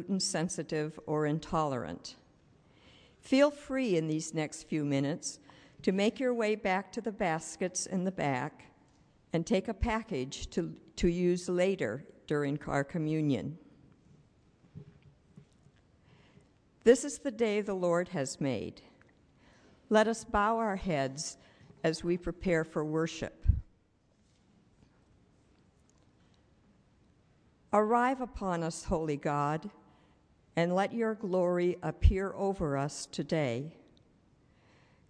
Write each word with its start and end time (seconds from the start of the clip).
gluten 0.00 0.18
sensitive 0.18 0.98
or 1.06 1.26
intolerant. 1.26 2.16
Feel 3.20 3.50
free 3.50 3.98
in 3.98 4.08
these 4.08 4.32
next 4.32 4.62
few 4.62 4.82
minutes 4.82 5.40
to 5.82 5.92
make 5.92 6.18
your 6.18 6.32
way 6.32 6.54
back 6.54 6.90
to 6.90 7.02
the 7.02 7.12
baskets 7.12 7.84
in 7.84 8.04
the 8.04 8.10
back 8.10 8.64
and 9.34 9.46
take 9.46 9.68
a 9.68 9.74
package 9.74 10.48
to, 10.48 10.74
to 10.96 11.08
use 11.08 11.50
later 11.50 12.02
during 12.26 12.58
our 12.66 12.82
communion. 12.82 13.58
This 16.84 17.04
is 17.04 17.18
the 17.18 17.30
day 17.30 17.60
the 17.60 17.74
Lord 17.74 18.08
has 18.08 18.40
made. 18.40 18.80
Let 19.90 20.08
us 20.08 20.24
bow 20.24 20.56
our 20.56 20.76
heads 20.76 21.36
as 21.84 22.02
we 22.02 22.16
prepare 22.16 22.64
for 22.64 22.86
worship. 22.86 23.44
Arrive 27.74 28.22
upon 28.22 28.62
us, 28.62 28.82
Holy 28.82 29.18
God, 29.18 29.70
and 30.60 30.74
let 30.74 30.92
your 30.92 31.14
glory 31.14 31.78
appear 31.82 32.34
over 32.36 32.76
us 32.76 33.06
today. 33.06 33.74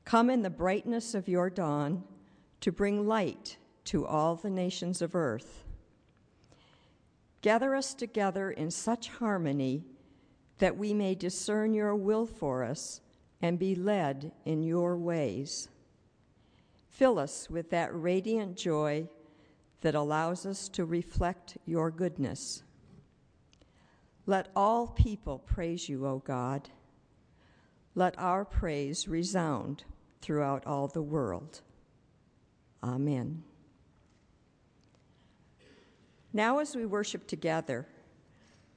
Come 0.05 0.31
in 0.31 0.43
the 0.43 0.49
brightness 0.49 1.13
of 1.13 1.27
your 1.27 1.51
dawn 1.51 2.05
to 2.61 2.71
bring 2.71 3.09
light 3.09 3.57
to 3.87 4.07
all 4.07 4.37
the 4.37 4.49
nations 4.49 5.03
of 5.03 5.17
earth. 5.17 5.65
Gather 7.43 7.75
us 7.75 7.95
together 7.95 8.53
in 8.53 8.71
such 8.71 9.09
harmony 9.09 9.83
that 10.59 10.77
we 10.77 10.95
may 10.95 11.17
discern 11.17 11.75
your 11.75 11.97
will 11.97 12.27
for 12.27 12.63
us 12.63 13.01
and 13.43 13.59
be 13.59 13.75
led 13.75 14.31
in 14.45 14.63
your 14.63 14.97
ways. 14.97 15.69
Fill 16.91 17.19
us 17.19 17.51
with 17.51 17.71
that 17.71 17.91
radiant 17.93 18.57
joy 18.57 19.09
that 19.81 19.97
allows 19.97 20.47
us 20.47 20.69
to 20.69 20.85
reflect 20.85 21.59
your 21.67 21.91
goodness. 21.91 22.63
Let 24.31 24.47
all 24.55 24.87
people 24.87 25.41
praise 25.41 25.89
you, 25.89 26.07
O 26.07 26.23
God. 26.25 26.69
Let 27.97 28.17
our 28.17 28.45
praise 28.45 29.09
resound 29.09 29.83
throughout 30.23 30.65
all 30.69 30.87
the 30.87 31.03
world. 31.03 31.63
Amen. 32.81 33.43
Now, 36.33 36.61
as 36.61 36.77
we 36.77 36.87
worship 36.87 37.27
together, 37.27 37.89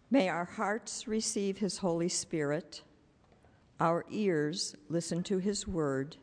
may 0.10 0.28
our 0.28 0.46
hearts 0.46 1.08
receive 1.08 1.60
His 1.60 1.78
Holy 1.78 2.10
Spirit, 2.10 2.82
our 3.80 4.06
ears 4.10 4.76
listen 4.90 5.22
to 5.22 5.38
His 5.38 5.68
word, 5.68 6.18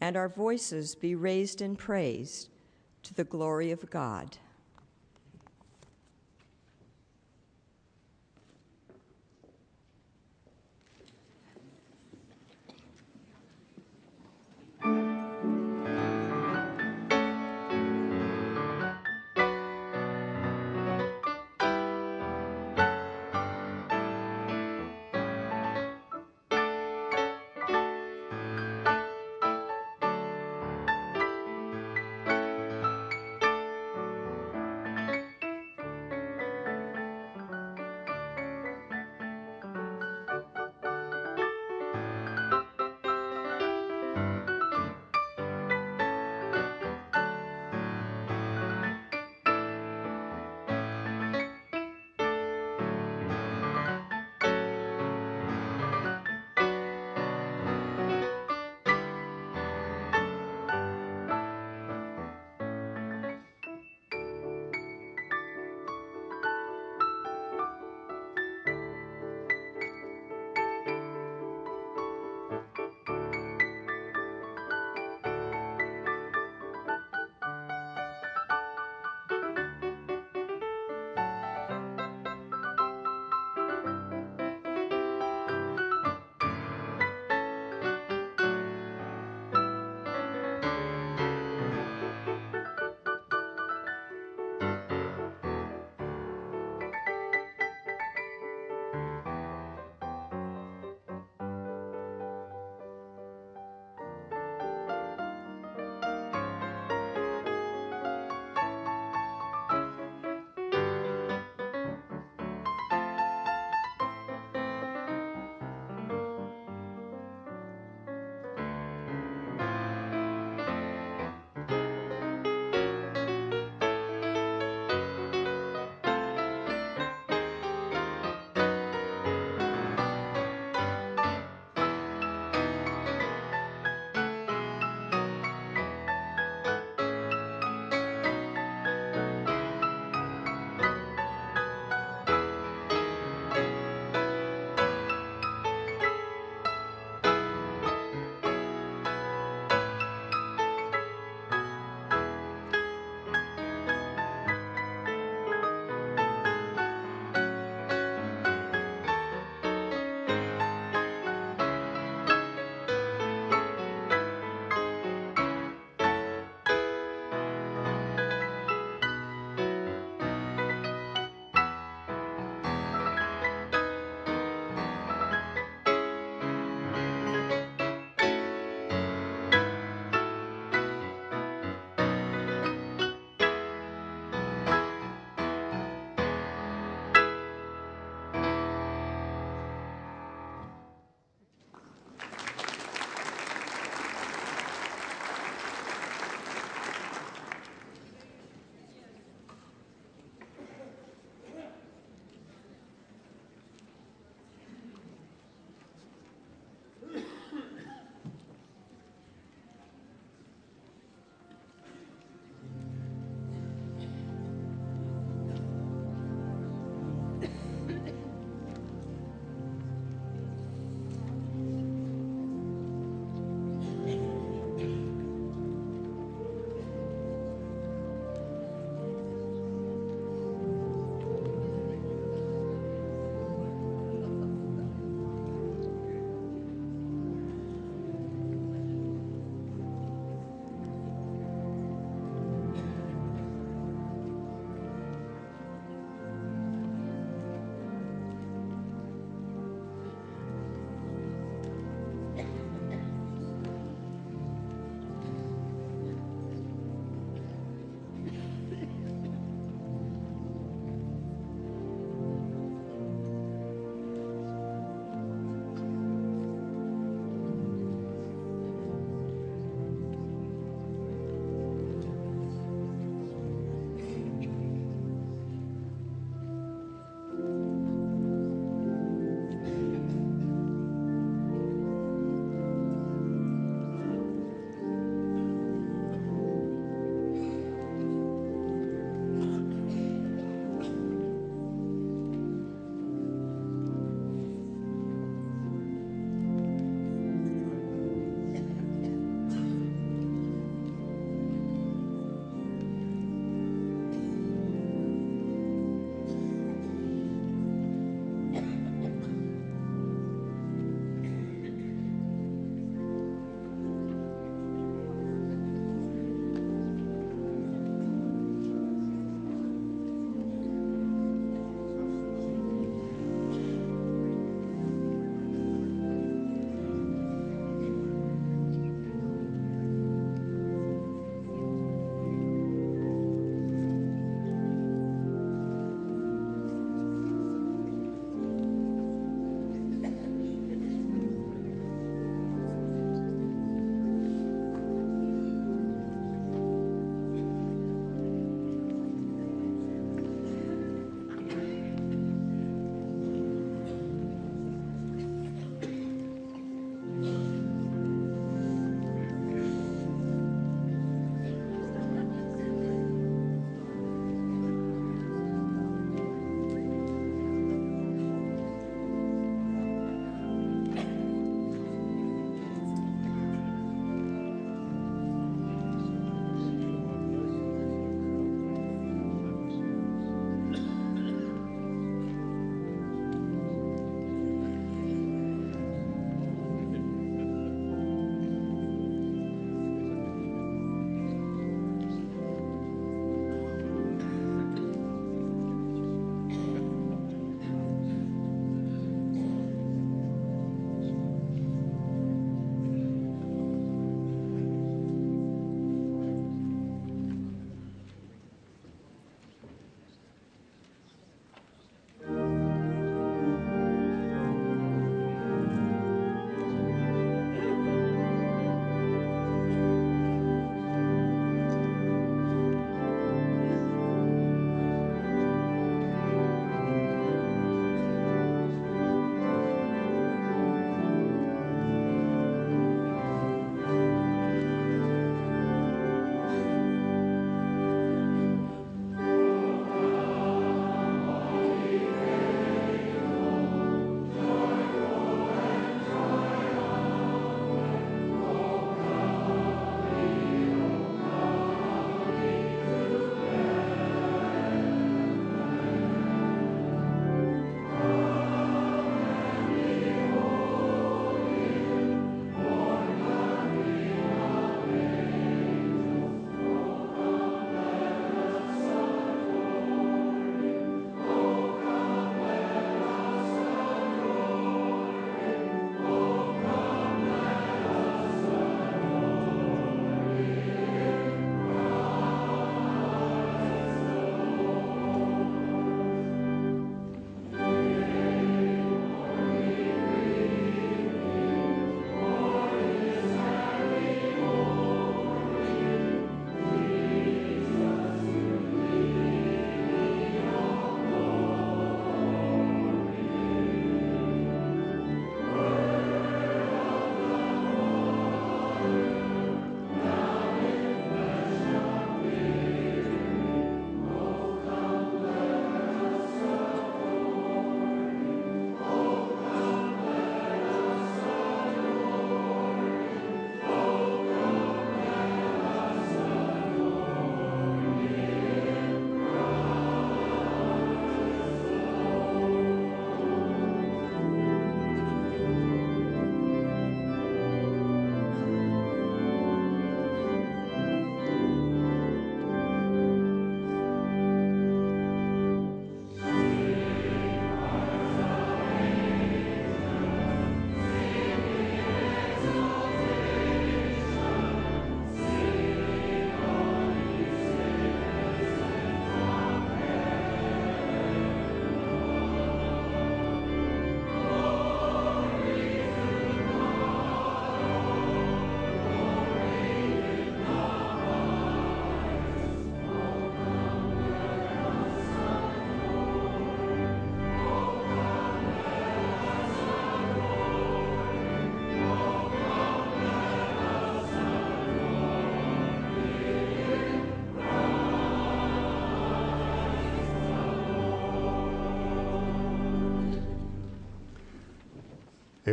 and 0.00 0.16
our 0.16 0.30
voices 0.30 0.94
be 0.94 1.14
raised 1.14 1.60
in 1.60 1.76
praise 1.76 2.48
to 3.02 3.12
the 3.12 3.24
glory 3.24 3.70
of 3.70 3.90
God. 3.90 4.38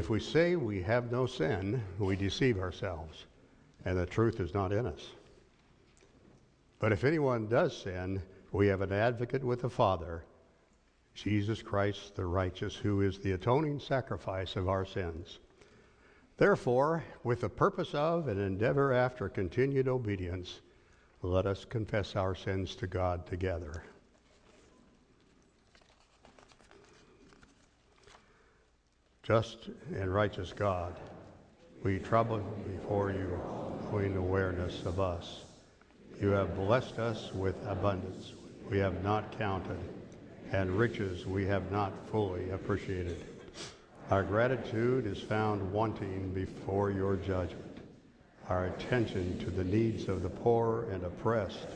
If 0.02 0.10
we 0.10 0.20
say 0.20 0.56
we 0.56 0.82
have 0.82 1.12
no 1.12 1.28
sin, 1.28 1.80
we 2.00 2.16
deceive 2.16 2.58
ourselves, 2.58 3.28
and 3.86 3.96
the 3.96 4.08
truth 4.08 4.40
is 4.40 4.52
not 4.52 4.74
in 4.74 4.88
us. 4.88 5.12
But 6.80 6.92
if 6.92 7.04
anyone 7.04 7.48
does 7.48 7.78
sin, 7.78 8.20
we 8.52 8.66
have 8.66 8.82
an 8.82 8.92
advocate 8.92 9.44
with 9.44 9.62
the 9.62 9.70
Father, 9.70 10.24
Jesus 11.14 11.62
Christ 11.62 12.16
the 12.16 12.26
righteous, 12.26 12.76
who 12.76 13.02
is 13.02 13.20
the 13.20 13.34
atoning 13.34 13.80
sacrifice 13.80 14.56
of 14.56 14.68
our 14.68 14.86
sins. 14.86 15.38
Therefore, 16.38 17.04
with 17.24 17.42
the 17.42 17.50
purpose 17.50 17.94
of 17.94 18.28
and 18.28 18.40
endeavor 18.40 18.92
after 18.94 19.30
continued 19.30 19.88
obedience, 19.88 20.62
let 21.22 21.46
us 21.46 21.64
confess 21.64 22.16
our 22.16 22.34
sins 22.34 22.76
to 22.78 22.88
God 22.88 23.28
together. 23.28 23.84
Just 29.24 29.70
and 29.94 30.12
righteous 30.12 30.52
God, 30.52 31.00
we 31.84 32.00
trouble 32.00 32.40
before 32.66 33.12
you, 33.12 33.40
in 34.00 34.18
awareness 34.18 34.84
of 34.86 35.00
us. 35.00 35.42
You 36.20 36.30
have 36.30 36.56
blessed 36.56 36.98
us 36.98 37.32
with 37.34 37.56
abundance 37.68 38.34
we 38.70 38.80
have 38.80 39.04
not 39.04 39.38
counted, 39.38 39.78
and 40.52 40.72
riches 40.72 41.28
we 41.28 41.46
have 41.46 41.72
not 41.72 41.92
fully 42.10 42.50
appreciated. 42.52 43.24
Our 44.10 44.24
gratitude 44.24 45.06
is 45.06 45.20
found 45.22 45.72
wanting 45.72 46.34
before 46.34 46.90
your 46.90 47.18
judgment. 47.18 47.78
Our 48.50 48.68
attention 48.68 49.38
to 49.40 49.52
the 49.52 49.64
needs 49.64 50.08
of 50.08 50.24
the 50.24 50.30
poor 50.30 50.88
and 50.90 51.04
oppressed 51.04 51.68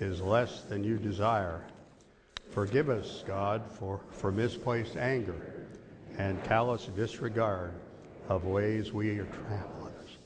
is 0.00 0.20
less 0.20 0.62
than 0.62 0.82
you 0.82 0.96
desire. 0.96 1.62
Forgive 2.50 2.88
us, 2.88 3.22
God, 3.26 3.62
for, 3.78 4.00
for 4.10 4.32
misplaced 4.32 4.96
anger 4.96 5.57
and 6.18 6.42
callous 6.44 6.86
disregard 6.96 7.72
of 8.28 8.44
ways 8.44 8.92
we 8.92 9.18
are 9.20 9.24
travelers. 9.24 10.18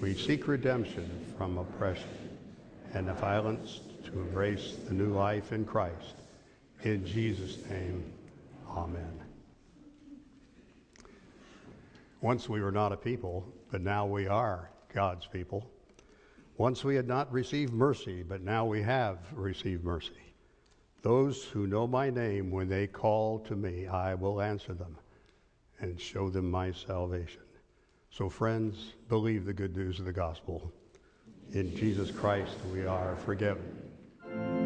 We 0.00 0.14
seek 0.14 0.46
redemption 0.46 1.10
from 1.38 1.56
oppression 1.56 2.38
and 2.92 3.08
the 3.08 3.14
violence 3.14 3.80
to 4.04 4.12
embrace 4.12 4.76
the 4.86 4.94
new 4.94 5.14
life 5.14 5.50
in 5.50 5.64
Christ. 5.64 6.14
In 6.82 7.06
Jesus' 7.06 7.58
name, 7.70 8.04
amen. 8.68 9.20
Once 12.20 12.48
we 12.48 12.60
were 12.60 12.72
not 12.72 12.92
a 12.92 12.96
people, 12.96 13.50
but 13.70 13.80
now 13.80 14.06
we 14.06 14.26
are 14.26 14.70
God's 14.92 15.26
people. 15.26 15.68
Once 16.58 16.84
we 16.84 16.94
had 16.94 17.08
not 17.08 17.32
received 17.32 17.72
mercy, 17.72 18.22
but 18.22 18.42
now 18.42 18.64
we 18.66 18.82
have 18.82 19.18
received 19.32 19.84
mercy. 19.84 20.12
Those 21.02 21.44
who 21.44 21.66
know 21.66 21.86
my 21.86 22.10
name, 22.10 22.50
when 22.50 22.68
they 22.68 22.86
call 22.86 23.40
to 23.40 23.56
me, 23.56 23.86
I 23.86 24.14
will 24.14 24.40
answer 24.40 24.74
them 24.74 24.96
and 25.84 26.00
show 26.00 26.30
them 26.30 26.50
my 26.50 26.72
salvation. 26.72 27.42
So, 28.10 28.30
friends, 28.30 28.94
believe 29.10 29.44
the 29.44 29.52
good 29.52 29.76
news 29.76 29.98
of 29.98 30.06
the 30.06 30.12
gospel. 30.12 30.72
In 31.52 31.76
Jesus 31.76 32.10
Christ, 32.10 32.56
we 32.72 32.86
are 32.86 33.16
forgiven. 33.16 34.63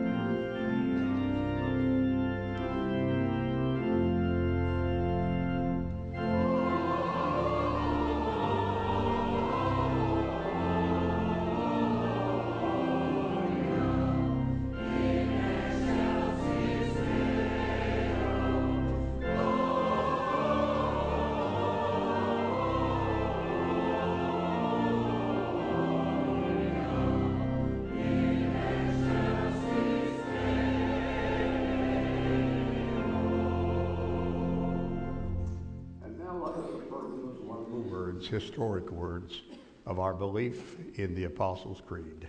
Historic 38.39 38.89
words 38.93 39.43
of 39.85 39.99
our 39.99 40.15
belief 40.15 40.77
in 40.97 41.13
the 41.17 41.25
Apostles' 41.25 41.83
Creed. 41.89 42.29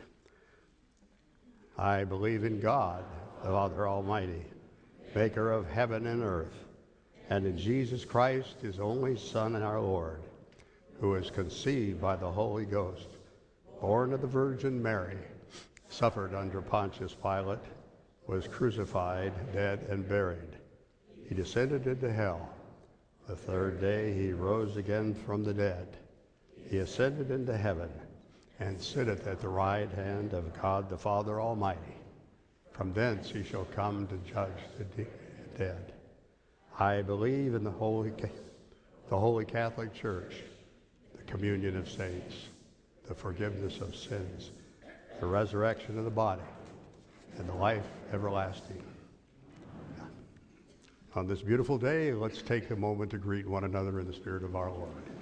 I 1.78 2.04
believe 2.04 2.44
in 2.44 2.60
God, 2.60 3.04
the 3.44 3.50
Father 3.50 3.88
Almighty, 3.88 4.44
maker 5.13 5.51
of 5.51 5.70
heaven 5.70 6.08
and 6.08 6.24
earth, 6.24 6.66
and 7.30 7.46
in 7.46 7.56
Jesus 7.56 8.06
Christ, 8.06 8.56
his 8.60 8.80
only 8.80 9.18
Son 9.18 9.56
our 9.56 9.80
Lord, 9.80 10.22
who 11.00 11.10
was 11.10 11.30
conceived 11.30 12.01
by 12.01 12.16
the 12.16 12.32
Holy 12.32 12.66
Ghost, 12.66 13.08
born 13.80 14.12
of 14.12 14.22
the 14.22 14.28
Virgin 14.28 14.82
Mary, 14.82 15.18
suffered 15.89 16.34
under 16.34 16.60
Pontius 16.60 17.13
Pilate, 17.13 17.60
was 18.25 18.48
crucified, 18.48 19.34
dead, 19.54 19.86
and 19.89 20.10
buried. 20.10 20.58
He 21.28 21.36
descended 21.36 21.86
into 21.86 22.12
hell. 22.12 22.50
The 23.30 23.36
third 23.36 23.80
day 23.80 24.12
he 24.12 24.34
rose 24.34 24.76
again 24.76 25.14
from 25.14 25.44
the 25.44 25.54
dead. 25.54 25.98
He 26.68 26.80
ascended 26.80 27.30
into 27.30 27.56
heaven 27.56 27.92
and 28.60 28.82
sitteth 28.82 29.28
at 29.28 29.40
the 29.40 29.50
right 29.50 29.88
hand 29.92 30.34
of 30.34 30.60
God 30.60 30.90
the 30.90 30.98
Father 30.98 31.40
Almighty. 31.40 31.96
From 32.72 32.92
thence 32.92 33.30
he 33.30 33.44
shall 33.44 33.66
come 33.66 34.08
to 34.08 34.18
judge 34.34 34.64
the 34.80 35.06
dead. 35.56 35.94
I 36.80 37.04
believe 37.04 37.54
in 37.54 37.64
the 37.64 37.70
Holy, 37.70 38.12
the 39.10 39.20
Holy 39.20 39.46
Catholic 39.46 39.94
Church, 39.94 40.38
the 41.16 41.32
communion 41.32 41.78
of 41.78 41.88
saints, 41.88 42.34
the 43.08 43.14
forgiveness 43.14 43.80
of 43.80 43.96
sins, 43.96 44.50
the 45.20 45.28
resurrection 45.28 46.00
of 46.00 46.04
the 46.04 46.10
body, 46.10 46.42
and 47.38 47.48
the 47.48 47.54
life 47.54 47.86
everlasting. 48.12 48.82
On 51.16 51.28
this 51.28 51.42
beautiful 51.42 51.80
day, 51.80 52.13
let's 52.13 52.44
take 52.44 52.70
a 52.70 52.75
moment 52.75 53.10
to 53.12 53.18
greet 53.18 53.48
one 53.48 53.63
another 53.63 54.00
in 54.00 54.06
the 54.06 54.13
Spirit 54.13 54.44
of 54.44 54.56
our 54.56 54.70
Lord. 54.70 55.19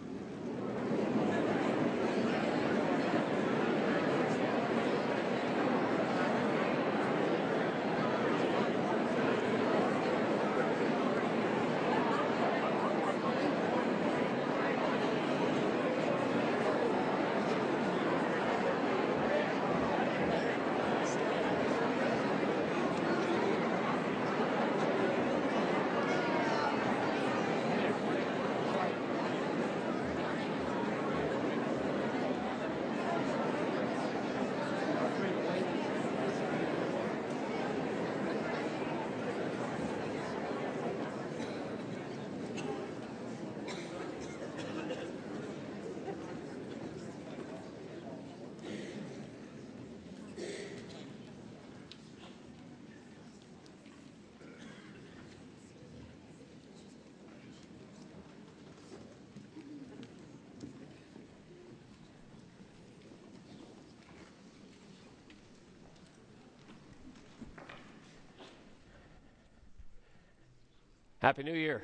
Happy 71.27 71.43
New 71.43 71.55
Year. 71.55 71.84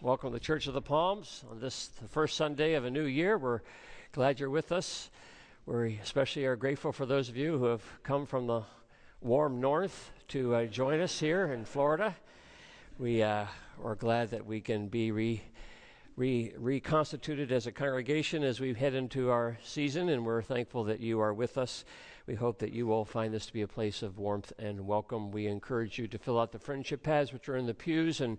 Welcome 0.00 0.32
to 0.32 0.40
Church 0.40 0.66
of 0.66 0.72
the 0.72 0.80
Palms 0.80 1.44
on 1.50 1.60
this 1.60 1.88
the 1.88 2.08
first 2.08 2.38
Sunday 2.38 2.72
of 2.72 2.86
a 2.86 2.90
new 2.90 3.04
year. 3.04 3.36
We're 3.36 3.60
glad 4.12 4.40
you're 4.40 4.48
with 4.48 4.72
us. 4.72 5.10
We 5.66 6.00
especially 6.02 6.46
are 6.46 6.56
grateful 6.56 6.90
for 6.90 7.04
those 7.04 7.28
of 7.28 7.36
you 7.36 7.58
who 7.58 7.66
have 7.66 7.82
come 8.02 8.24
from 8.24 8.46
the 8.46 8.62
warm 9.20 9.60
north 9.60 10.10
to 10.28 10.54
uh, 10.54 10.64
join 10.64 11.00
us 11.00 11.20
here 11.20 11.52
in 11.52 11.66
Florida. 11.66 12.16
We 12.98 13.22
uh, 13.22 13.44
are 13.84 13.94
glad 13.94 14.30
that 14.30 14.46
we 14.46 14.62
can 14.62 14.88
be 14.88 15.12
re, 16.18 16.52
re, 16.58 16.80
reconstituted 16.80 17.52
as 17.52 17.68
a 17.68 17.72
congregation 17.72 18.42
as 18.42 18.58
we 18.58 18.74
head 18.74 18.92
into 18.92 19.30
our 19.30 19.56
season, 19.62 20.08
and 20.08 20.26
we're 20.26 20.42
thankful 20.42 20.82
that 20.82 20.98
you 20.98 21.20
are 21.20 21.32
with 21.32 21.56
us. 21.56 21.84
We 22.26 22.34
hope 22.34 22.58
that 22.58 22.72
you 22.72 22.88
will 22.88 23.04
find 23.04 23.32
this 23.32 23.46
to 23.46 23.52
be 23.52 23.62
a 23.62 23.68
place 23.68 24.02
of 24.02 24.18
warmth 24.18 24.52
and 24.58 24.84
welcome. 24.84 25.30
We 25.30 25.46
encourage 25.46 25.96
you 25.96 26.08
to 26.08 26.18
fill 26.18 26.40
out 26.40 26.50
the 26.50 26.58
friendship 26.58 27.04
pads, 27.04 27.32
which 27.32 27.48
are 27.48 27.56
in 27.56 27.66
the 27.66 27.74
pews, 27.74 28.20
and 28.20 28.36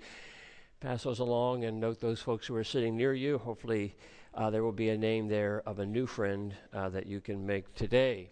pass 0.82 1.04
those 1.04 1.20
along 1.20 1.64
and 1.64 1.80
note 1.80 2.02
those 2.02 2.20
folks 2.20 2.46
who 2.48 2.56
are 2.56 2.66
sitting 2.66 2.98
near 2.98 3.14
you. 3.14 3.38
Hopefully, 3.38 3.96
uh, 4.34 4.50
there 4.50 4.64
will 4.64 4.74
be 4.74 4.90
a 4.90 4.98
name 4.98 5.30
there 5.30 5.64
of 5.66 5.80
a 5.80 5.86
new 5.86 6.06
friend 6.06 6.54
uh, 6.74 6.90
that 6.90 7.06
you 7.06 7.22
can 7.22 7.46
make 7.46 7.74
today. 7.76 8.30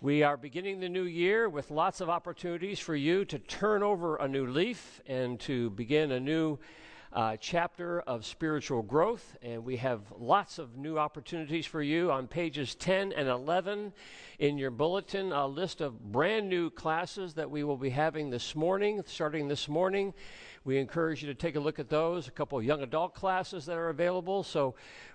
We 0.00 0.24
are 0.24 0.36
beginning 0.36 0.80
the 0.80 0.88
new 0.88 1.04
year 1.04 1.48
with 1.48 1.70
lots 1.70 2.00
of 2.00 2.10
opportunities 2.10 2.80
for 2.80 2.96
you 2.96 3.24
to 3.26 3.38
turn 3.38 3.84
over 3.84 4.16
a 4.16 4.26
new 4.26 4.46
leaf 4.46 5.00
and 5.06 5.38
to 5.40 5.70
begin 5.70 6.10
a 6.10 6.18
new 6.20 6.58
uh, 7.14 7.36
chapter 7.40 8.00
of 8.00 8.26
spiritual 8.26 8.82
growth. 8.82 9.36
And 9.40 9.64
we 9.64 9.76
have 9.76 10.00
lots 10.18 10.58
of 10.58 10.76
new 10.76 10.98
opportunities 10.98 11.64
for 11.64 11.80
you 11.80 12.10
on 12.10 12.26
pages 12.26 12.74
10 12.74 13.12
and 13.12 13.28
11 13.28 13.92
in 14.40 14.58
your 14.58 14.72
bulletin, 14.72 15.32
a 15.32 15.46
list 15.46 15.80
of 15.80 16.12
brand 16.12 16.48
new 16.48 16.70
classes 16.70 17.34
that 17.34 17.48
we 17.48 17.62
will 17.62 17.76
be 17.76 17.90
having 17.90 18.30
this 18.30 18.56
morning, 18.56 19.00
starting 19.06 19.46
this 19.46 19.68
morning. 19.68 20.12
We 20.64 20.78
encourage 20.78 21.22
you 21.22 21.28
to 21.28 21.34
take 21.34 21.56
a 21.56 21.60
look 21.60 21.78
at 21.78 21.88
those, 21.88 22.26
a 22.26 22.30
couple 22.30 22.58
of 22.58 22.64
young 22.64 22.82
adult 22.82 23.14
classes 23.14 23.66
that 23.66 23.76
are 23.76 23.90
available. 23.90 24.42
So 24.42 24.74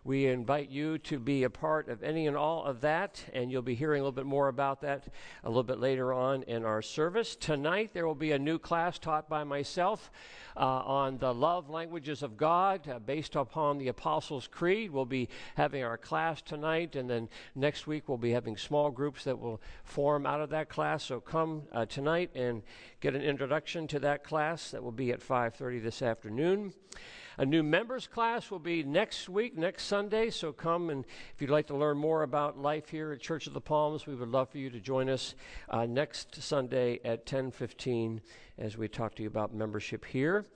we 0.10 0.26
invite 0.26 0.72
you 0.72 0.98
to 0.98 1.20
be 1.20 1.44
a 1.44 1.50
part 1.52 1.88
of 1.88 2.02
any 2.02 2.26
and 2.26 2.36
all 2.36 2.64
of 2.64 2.82
that, 2.82 3.24
and 3.32 3.52
you'll 3.52 3.62
be 3.62 3.76
hearing 3.76 4.02
a 4.02 4.04
little 4.04 4.12
bit 4.12 4.26
more 4.26 4.48
about 4.48 4.82
that 4.82 5.04
a 5.44 5.48
little 5.48 5.62
bit 5.62 5.80
later 5.80 6.12
on 6.12 6.42
in 6.48 6.66
our 6.66 6.82
service. 6.82 7.36
Tonight, 7.36 7.92
there 7.94 8.08
will 8.08 8.16
be 8.16 8.32
a 8.32 8.40
new 8.40 8.58
class 8.58 8.98
taught 8.98 9.30
by 9.30 9.44
myself 9.44 10.10
uh, 10.58 10.62
on 10.62 11.20
the 11.20 11.32
love 11.32 11.70
languages 11.70 12.24
of 12.24 12.38
God 12.38 12.90
uh, 12.90 12.98
based 12.98 13.36
upon 13.36 13.78
the 13.78 13.90
Apostles' 13.90 14.48
Creed. 14.48 14.90
We'll 14.90 15.06
be 15.06 15.30
having 15.54 15.84
our 15.84 15.96
class 15.96 16.42
tonight, 16.42 16.96
and 16.96 17.08
then 17.08 17.30
next 17.54 17.86
week, 17.86 18.10
we'll 18.10 18.18
be 18.18 18.32
having 18.32 18.58
small 18.58 18.90
groups 18.90 19.26
that 19.26 19.38
will 19.38 19.62
form 19.84 20.26
out 20.26 20.42
of 20.42 20.50
that 20.50 20.70
class. 20.70 21.04
So 21.04 21.20
come 21.20 21.68
uh, 21.72 21.86
tonight 21.86 22.32
and 22.34 22.64
get 23.00 23.14
an 23.14 23.22
introduction 23.22 23.86
to 23.90 24.00
that 24.00 24.24
class 24.24 24.72
that 24.72 24.82
will 24.82 24.92
be 24.92 25.12
at 25.12 25.20
5:30 25.20 25.84
this 25.84 26.02
afternoon. 26.02 26.74
A 27.40 27.46
new 27.46 27.64
members 27.64 28.06
class 28.06 28.52
will 28.52 28.60
be 28.60 28.84
next 28.84 29.30
week, 29.30 29.58
next 29.58 29.86
Sunday, 29.86 30.30
so 30.30 30.52
come 30.52 30.90
and 30.90 31.06
if 31.34 31.42
you'd 31.42 31.50
like 31.50 31.68
to 31.68 31.74
learn 31.78 31.98
more 31.98 32.24
about 32.24 32.58
life 32.58 32.90
here 32.90 33.14
at 33.14 33.22
Church 33.22 33.48
of 33.48 33.54
the 33.54 33.62
Palms, 33.62 34.06
we 34.06 34.14
would 34.14 34.28
love 34.28 34.50
for 34.50 34.58
you 34.58 34.70
to 34.70 34.82
join 34.82 35.10
us 35.10 35.36
uh, 35.70 35.86
next 35.86 36.44
Sunday 36.44 37.00
at 37.06 37.26
10:15 37.26 38.20
as 38.58 38.78
we 38.78 38.90
talk 38.90 39.16
to 39.16 39.24
you 39.24 39.30
about 39.30 39.54
membership 39.54 40.04
here. 40.04 40.48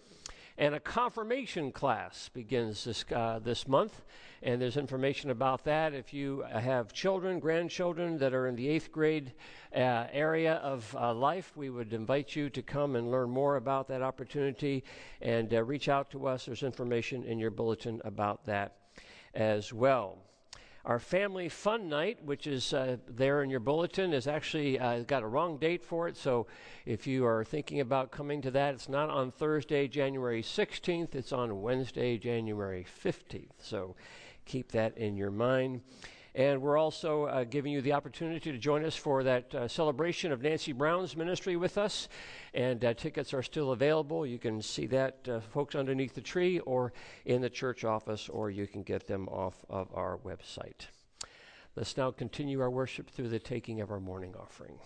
And 0.58 0.76
a 0.76 0.80
confirmation 0.80 1.72
class 1.72 2.30
begins 2.30 2.84
this, 2.84 3.04
uh, 3.12 3.40
this 3.44 3.68
month, 3.68 4.04
and 4.44 4.62
there's 4.62 4.78
information 4.78 5.32
about 5.32 5.64
that. 5.64 5.94
If 5.94 6.14
you 6.14 6.44
have 6.52 6.94
children, 6.94 7.40
grandchildren 7.40 8.18
that 8.20 8.34
are 8.34 8.48
in 8.48 8.56
the 8.56 8.68
eighth 8.68 8.92
grade 8.92 9.34
uh, 9.76 10.06
area 10.12 10.56
of 10.56 10.96
uh, 11.00 11.14
life, 11.14 11.54
we 11.56 11.72
would 11.72 11.92
invite 11.92 12.36
you 12.36 12.52
to 12.52 12.62
come 12.62 12.96
and 12.96 13.10
learn 13.10 13.32
more 13.32 13.56
about 13.56 13.88
that 13.88 14.04
opportunity 14.04 14.84
and 15.22 15.52
uh, 15.54 15.64
reach 15.64 15.90
out 15.90 16.12
to 16.12 16.28
us. 16.28 16.46
There's 16.46 16.62
information 16.62 17.24
in 17.24 17.40
your 17.40 17.52
bulletin 17.52 18.00
about 18.06 18.46
that 18.46 18.76
as 19.34 19.74
well. 19.74 20.20
Our 20.86 21.00
family 21.00 21.48
fun 21.48 21.88
night, 21.88 22.22
which 22.26 22.46
is 22.46 22.74
uh, 22.74 22.98
there 23.08 23.42
in 23.42 23.50
your 23.50 23.62
bulletin, 23.62 24.12
is 24.12 24.28
actually 24.28 24.78
uh, 24.78 25.04
got 25.04 25.24
a 25.24 25.28
wrong 25.28 25.58
date 25.58 25.82
for 25.82 26.10
it. 26.10 26.18
So 26.18 26.48
if 26.86 27.08
you 27.08 27.26
are 27.26 27.46
thinking 27.46 27.80
about 27.80 28.12
coming 28.12 28.42
to 28.42 28.52
that, 28.52 28.74
it's 28.74 28.90
not 28.90 29.10
on 29.10 29.32
Thursday, 29.32 29.88
January 29.88 30.44
16th. 30.44 31.16
It's 31.16 31.32
on 31.32 31.62
Wednesday, 31.62 32.18
January 32.18 32.86
15th. 33.02 33.48
So 33.60 33.96
keep 34.44 34.74
that 34.74 34.98
in 34.98 35.16
your 35.16 35.32
mind. 35.32 35.82
And 36.36 36.62
we're 36.62 36.78
also 36.78 37.26
uh, 37.26 37.44
giving 37.44 37.72
you 37.72 37.82
the 37.82 37.94
opportunity 37.94 38.52
to 38.52 38.58
join 38.58 38.84
us 38.84 38.96
for 38.96 39.24
that 39.24 39.54
uh, 39.54 39.68
celebration 39.68 40.32
of 40.32 40.42
Nancy 40.42 40.72
Brown's 40.72 41.16
ministry 41.16 41.56
with 41.56 41.78
us. 41.78 42.10
And 42.54 42.84
uh, 42.84 42.96
tickets 42.96 43.34
are 43.34 43.44
still 43.44 43.72
available. 43.72 44.26
You 44.26 44.40
can 44.40 44.62
see 44.62 44.88
that, 44.88 45.28
uh, 45.30 45.40
folks, 45.42 45.76
underneath 45.76 46.16
the 46.16 46.22
tree 46.22 46.60
or 46.60 46.92
in 47.26 47.42
the 47.42 47.50
church 47.50 47.84
office, 47.84 48.30
or 48.30 48.50
you 48.50 48.66
can 48.66 48.82
get 48.82 49.06
them 49.06 49.28
off 49.30 49.64
of 49.70 49.90
our 49.94 50.18
website. 50.26 50.88
Let's 51.76 51.98
now 51.98 52.12
continue 52.12 52.62
our 52.62 52.70
worship 52.70 53.10
through 53.10 53.30
the 53.30 53.40
taking 53.40 53.82
of 53.82 53.92
our 53.92 54.00
morning 54.00 54.34
offering. 54.40 54.80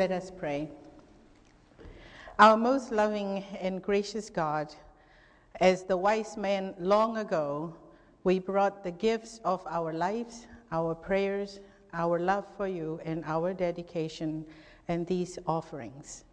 Let 0.00 0.12
us 0.12 0.30
pray. 0.30 0.70
Our 2.38 2.56
most 2.56 2.90
loving 2.90 3.44
and 3.60 3.82
gracious 3.82 4.30
God, 4.30 4.72
as 5.60 5.82
the 5.82 5.94
wise 5.98 6.38
men 6.38 6.74
long 6.78 7.18
ago, 7.18 7.74
we 8.24 8.38
brought 8.38 8.82
the 8.82 8.92
gifts 8.92 9.42
of 9.44 9.62
our 9.66 9.92
lives, 9.92 10.46
our 10.72 10.94
prayers, 10.94 11.60
our 11.92 12.18
love 12.18 12.46
for 12.56 12.66
you, 12.66 12.98
and 13.04 13.22
our 13.26 13.52
dedication 13.52 14.46
and 14.88 15.06
these 15.06 15.38
offerings. 15.46 16.24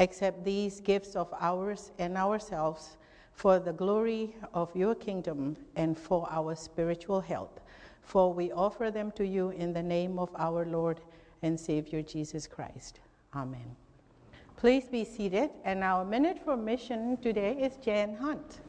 Accept 0.00 0.44
these 0.44 0.80
gifts 0.80 1.14
of 1.14 1.32
ours 1.38 1.92
and 2.00 2.16
ourselves 2.16 2.96
for 3.34 3.60
the 3.60 3.72
glory 3.72 4.34
of 4.52 4.74
your 4.74 4.96
kingdom 4.96 5.56
and 5.76 5.96
for 5.96 6.26
our 6.28 6.56
spiritual 6.56 7.20
health. 7.20 7.60
For 8.00 8.34
we 8.34 8.50
offer 8.50 8.90
them 8.90 9.12
to 9.12 9.24
you 9.24 9.50
in 9.50 9.72
the 9.72 9.82
name 9.84 10.18
of 10.18 10.30
our 10.36 10.66
Lord 10.66 11.00
and 11.42 11.60
Savior 11.60 12.02
Jesus 12.02 12.48
Christ. 12.48 12.98
Amen. 13.34 13.76
Please 14.56 14.84
be 14.84 15.04
seated, 15.04 15.48
and 15.64 15.82
our 15.82 16.04
minute 16.04 16.38
for 16.44 16.54
mission 16.54 17.16
today 17.16 17.56
is 17.58 17.76
Jan 17.82 18.14
Hunt. 18.14 18.60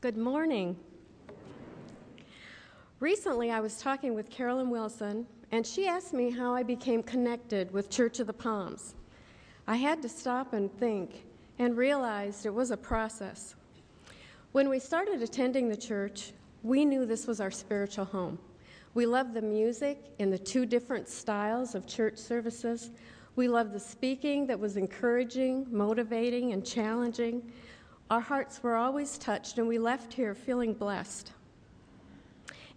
Good 0.00 0.16
morning. 0.16 0.76
Recently, 2.98 3.52
I 3.52 3.60
was 3.60 3.78
talking 3.78 4.14
with 4.14 4.28
Carolyn 4.30 4.68
Wilson, 4.68 5.26
and 5.52 5.64
she 5.64 5.86
asked 5.86 6.12
me 6.12 6.28
how 6.30 6.52
I 6.54 6.64
became 6.64 7.04
connected 7.04 7.72
with 7.72 7.88
Church 7.88 8.18
of 8.18 8.26
the 8.26 8.32
Palms. 8.32 8.96
I 9.68 9.76
had 9.76 10.02
to 10.02 10.08
stop 10.08 10.52
and 10.52 10.76
think 10.78 11.24
and 11.60 11.76
realized 11.76 12.44
it 12.44 12.52
was 12.52 12.72
a 12.72 12.76
process. 12.76 13.54
When 14.54 14.68
we 14.68 14.78
started 14.78 15.20
attending 15.20 15.68
the 15.68 15.76
church, 15.76 16.30
we 16.62 16.84
knew 16.84 17.06
this 17.06 17.26
was 17.26 17.40
our 17.40 17.50
spiritual 17.50 18.04
home. 18.04 18.38
We 18.94 19.04
loved 19.04 19.34
the 19.34 19.42
music 19.42 19.98
in 20.20 20.30
the 20.30 20.38
two 20.38 20.64
different 20.64 21.08
styles 21.08 21.74
of 21.74 21.88
church 21.88 22.18
services. 22.18 22.90
We 23.34 23.48
loved 23.48 23.72
the 23.72 23.80
speaking 23.80 24.46
that 24.46 24.60
was 24.60 24.76
encouraging, 24.76 25.66
motivating, 25.72 26.52
and 26.52 26.64
challenging. 26.64 27.42
Our 28.12 28.20
hearts 28.20 28.62
were 28.62 28.76
always 28.76 29.18
touched, 29.18 29.58
and 29.58 29.66
we 29.66 29.78
left 29.78 30.14
here 30.14 30.36
feeling 30.36 30.72
blessed. 30.72 31.32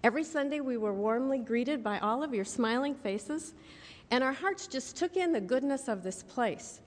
Every 0.04 0.24
Sunday, 0.24 0.62
we 0.62 0.78
were 0.78 0.96
warmly 0.96 1.38
greeted 1.38 1.84
by 1.84 2.00
all 2.00 2.24
of 2.24 2.34
your 2.34 2.44
smiling 2.44 2.96
faces, 2.96 3.54
and 4.10 4.24
our 4.24 4.34
hearts 4.34 4.66
just 4.66 4.98
took 4.98 5.16
in 5.16 5.32
the 5.32 5.42
goodness 5.42 5.88
of 5.88 6.02
this 6.02 6.24
place. 6.24 6.82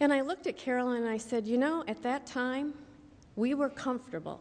And 0.00 0.12
I 0.12 0.22
looked 0.22 0.48
at 0.48 0.56
Carolyn 0.56 1.02
and 1.02 1.08
I 1.08 1.18
said, 1.18 1.46
You 1.46 1.56
know, 1.56 1.84
at 1.86 2.02
that 2.02 2.26
time, 2.26 2.74
we 3.36 3.54
were 3.54 3.68
comfortable. 3.68 4.40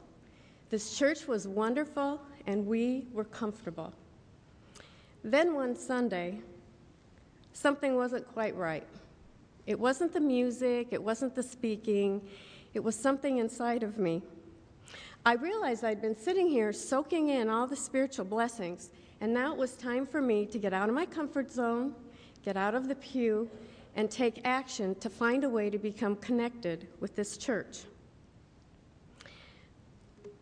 This 0.69 0.97
church 0.97 1.27
was 1.27 1.47
wonderful, 1.47 2.21
and 2.47 2.65
we 2.65 3.07
were 3.13 3.25
comfortable. 3.25 3.93
Then 5.23 5.53
one 5.53 5.75
Sunday, 5.75 6.39
something 7.53 7.95
wasn't 7.95 8.27
quite 8.33 8.55
right. 8.55 8.87
It 9.67 9.79
wasn't 9.79 10.13
the 10.13 10.19
music, 10.19 10.87
it 10.91 11.01
wasn't 11.01 11.35
the 11.35 11.43
speaking, 11.43 12.21
it 12.73 12.83
was 12.83 12.95
something 12.95 13.37
inside 13.37 13.83
of 13.83 13.97
me. 13.97 14.21
I 15.23 15.33
realized 15.33 15.83
I'd 15.83 16.01
been 16.01 16.17
sitting 16.17 16.49
here 16.49 16.73
soaking 16.73 17.29
in 17.29 17.47
all 17.47 17.67
the 17.67 17.75
spiritual 17.75 18.25
blessings, 18.25 18.89
and 19.19 19.31
now 19.31 19.51
it 19.51 19.57
was 19.57 19.73
time 19.73 20.07
for 20.07 20.21
me 20.21 20.47
to 20.47 20.57
get 20.57 20.73
out 20.73 20.89
of 20.89 20.95
my 20.95 21.05
comfort 21.05 21.51
zone, 21.51 21.93
get 22.43 22.57
out 22.57 22.73
of 22.73 22.87
the 22.87 22.95
pew, 22.95 23.47
and 23.95 24.09
take 24.09 24.41
action 24.45 24.95
to 24.95 25.09
find 25.09 25.43
a 25.43 25.49
way 25.49 25.69
to 25.69 25.77
become 25.77 26.15
connected 26.15 26.87
with 26.99 27.15
this 27.15 27.37
church. 27.37 27.81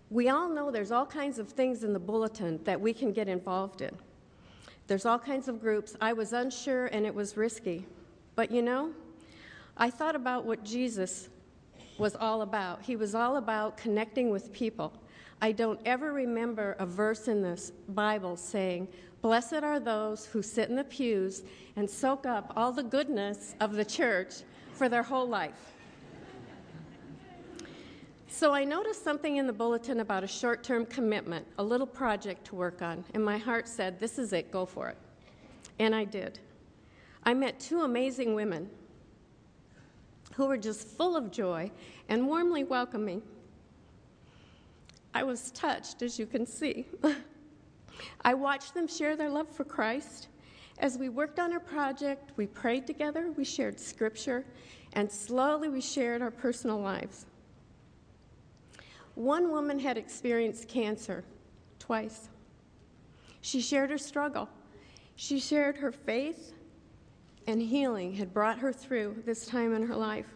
We 0.10 0.30
all 0.30 0.50
know 0.50 0.72
there's 0.72 0.92
all 0.92 1.06
kinds 1.06 1.38
of 1.38 1.50
things 1.50 1.84
in 1.84 1.94
the 1.94 2.00
bulletin 2.00 2.60
that 2.64 2.80
we 2.80 2.94
can 2.94 3.12
get 3.14 3.28
involved 3.28 3.82
in. 3.82 3.96
There's 4.88 5.06
all 5.06 5.20
kinds 5.20 5.48
of 5.48 5.62
groups. 5.62 5.96
I 6.02 6.14
was 6.14 6.34
unsure 6.34 6.88
and 6.88 7.06
it 7.06 7.14
was 7.14 7.38
risky. 7.38 7.86
But 8.36 8.52
you 8.52 8.64
know, 8.64 8.92
I 9.78 9.90
thought 9.92 10.16
about 10.16 10.46
what 10.46 10.64
Jesus 10.64 11.30
was 12.00 12.16
all 12.16 12.42
about. 12.42 12.82
He 12.82 12.96
was 12.96 13.14
all 13.14 13.38
about 13.38 13.78
connecting 13.78 14.32
with 14.32 14.52
people. 14.52 14.92
I 15.42 15.52
don't 15.52 15.80
ever 15.86 16.12
remember 16.12 16.76
a 16.80 16.86
verse 16.86 17.28
in 17.28 17.42
the 17.42 17.62
Bible 17.90 18.36
saying, 18.36 18.88
Blessed 19.22 19.64
are 19.64 19.80
those 19.80 20.26
who 20.26 20.42
sit 20.42 20.70
in 20.70 20.76
the 20.76 20.84
pews 20.84 21.44
and 21.76 21.90
soak 21.90 22.26
up 22.26 22.54
all 22.56 22.72
the 22.72 22.84
goodness 22.84 23.56
of 23.60 23.74
the 23.74 23.86
church 23.86 24.36
for 24.74 24.90
their 24.90 25.04
whole 25.04 25.28
life. 25.28 25.74
So 28.32 28.54
I 28.54 28.64
noticed 28.64 29.04
something 29.04 29.38
in 29.38 29.48
the 29.48 29.54
bulletin 29.54 30.02
about 30.02 30.24
a 30.24 30.28
short 30.28 30.64
term 30.64 30.86
commitment, 30.86 31.48
a 31.58 31.64
little 31.64 31.88
project 31.88 32.46
to 32.46 32.56
work 32.56 32.84
on, 32.84 33.04
and 33.16 33.26
my 33.26 33.40
heart 33.40 33.68
said, 33.68 34.00
This 34.00 34.20
is 34.20 34.34
it, 34.34 34.52
go 34.52 34.68
for 34.68 34.88
it. 34.88 34.98
And 35.80 35.96
I 35.96 36.06
did. 36.06 36.40
I 37.24 37.34
met 37.34 37.60
two 37.60 37.82
amazing 37.82 38.36
women 38.36 38.70
who 40.36 40.46
were 40.46 40.58
just 40.58 40.88
full 40.88 41.18
of 41.18 41.32
joy 41.32 41.72
and 42.08 42.28
warmly 42.28 42.64
welcoming. 42.64 43.24
I 45.14 45.24
was 45.24 45.50
touched, 45.52 46.04
as 46.04 46.20
you 46.20 46.28
can 46.28 46.46
see. 46.46 46.86
I 48.22 48.36
watched 48.36 48.76
them 48.76 48.88
share 48.88 49.16
their 49.16 49.30
love 49.30 49.50
for 49.50 49.64
Christ. 49.64 50.28
As 50.78 51.00
we 51.00 51.10
worked 51.10 51.40
on 51.40 51.52
our 51.52 51.60
project, 51.60 52.32
we 52.38 52.46
prayed 52.46 52.86
together, 52.86 53.32
we 53.36 53.44
shared 53.44 53.80
scripture, 53.80 54.46
and 54.94 55.12
slowly 55.12 55.68
we 55.68 55.82
shared 55.82 56.22
our 56.22 56.32
personal 56.32 56.80
lives. 56.80 57.26
One 59.16 59.52
woman 59.52 59.80
had 59.80 59.98
experienced 59.98 60.68
cancer 60.68 61.24
twice. 61.78 62.30
She 63.42 63.62
shared 63.62 63.90
her 63.90 63.98
struggle. 63.98 64.50
She 65.16 65.40
shared 65.40 65.78
her 65.78 65.92
faith, 65.92 66.54
and 67.48 67.62
healing 67.62 68.14
had 68.14 68.34
brought 68.34 68.60
her 68.60 68.72
through 68.72 69.24
this 69.26 69.46
time 69.46 69.74
in 69.74 69.84
her 69.88 69.96
life. 69.96 70.28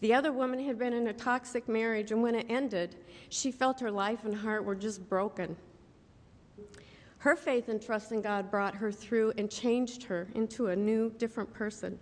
The 0.00 0.14
other 0.14 0.32
woman 0.32 0.64
had 0.64 0.78
been 0.78 0.92
in 0.92 1.08
a 1.08 1.12
toxic 1.12 1.68
marriage, 1.68 2.12
and 2.12 2.22
when 2.22 2.34
it 2.34 2.46
ended, 2.48 2.96
she 3.28 3.50
felt 3.50 3.80
her 3.80 3.90
life 3.90 4.24
and 4.24 4.34
heart 4.34 4.64
were 4.64 4.76
just 4.76 5.08
broken. 5.08 5.56
Her 7.18 7.34
faith 7.34 7.68
and 7.68 7.82
trust 7.82 8.12
in 8.12 8.22
God 8.22 8.50
brought 8.50 8.76
her 8.76 8.92
through 8.92 9.32
and 9.36 9.50
changed 9.50 10.04
her 10.04 10.28
into 10.34 10.68
a 10.68 10.76
new, 10.76 11.10
different 11.10 11.52
person. 11.52 11.98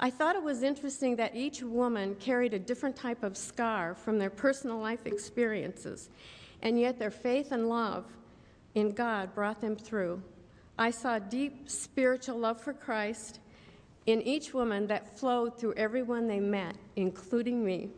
I 0.00 0.10
thought 0.10 0.36
it 0.36 0.42
was 0.42 0.62
interesting 0.62 1.16
that 1.16 1.36
each 1.36 1.62
woman 1.62 2.16
carried 2.16 2.52
a 2.52 2.58
different 2.58 2.96
type 2.96 3.22
of 3.22 3.36
scar 3.36 3.94
from 3.94 4.18
their 4.18 4.30
personal 4.30 4.78
life 4.78 5.06
experiences, 5.06 6.10
and 6.62 6.78
yet 6.78 6.98
their 6.98 7.10
faith 7.10 7.52
and 7.52 7.68
love 7.68 8.04
in 8.74 8.90
God 8.90 9.34
brought 9.34 9.60
them 9.60 9.76
through. 9.76 10.22
I 10.76 10.90
saw 10.90 11.18
deep 11.18 11.70
spiritual 11.70 12.38
love 12.38 12.60
for 12.60 12.72
Christ 12.72 13.38
in 14.06 14.20
each 14.22 14.52
woman 14.52 14.86
that 14.88 15.16
flowed 15.16 15.58
through 15.58 15.74
everyone 15.74 16.26
they 16.26 16.40
met, 16.40 16.74
including 16.96 17.64
me. 17.64 17.90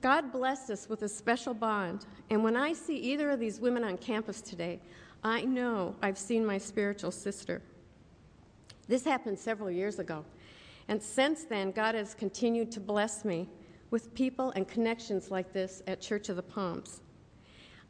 God 0.00 0.32
blessed 0.32 0.70
us 0.70 0.88
with 0.88 1.02
a 1.02 1.08
special 1.08 1.54
bond, 1.54 2.06
and 2.30 2.42
when 2.42 2.56
I 2.56 2.72
see 2.72 2.96
either 2.96 3.30
of 3.30 3.40
these 3.40 3.60
women 3.60 3.84
on 3.84 3.98
campus 3.98 4.40
today, 4.40 4.80
I 5.22 5.42
know 5.42 5.94
I've 6.02 6.18
seen 6.18 6.44
my 6.44 6.58
spiritual 6.58 7.10
sister. 7.10 7.62
This 8.88 9.04
happened 9.04 9.38
several 9.38 9.70
years 9.70 9.98
ago. 9.98 10.24
And 10.88 11.02
since 11.02 11.44
then, 11.44 11.70
God 11.70 11.94
has 11.94 12.14
continued 12.14 12.70
to 12.72 12.80
bless 12.80 13.24
me 13.24 13.48
with 13.90 14.14
people 14.14 14.50
and 14.50 14.66
connections 14.66 15.30
like 15.30 15.52
this 15.52 15.82
at 15.86 16.00
Church 16.00 16.28
of 16.28 16.36
the 16.36 16.42
Palms. 16.42 17.00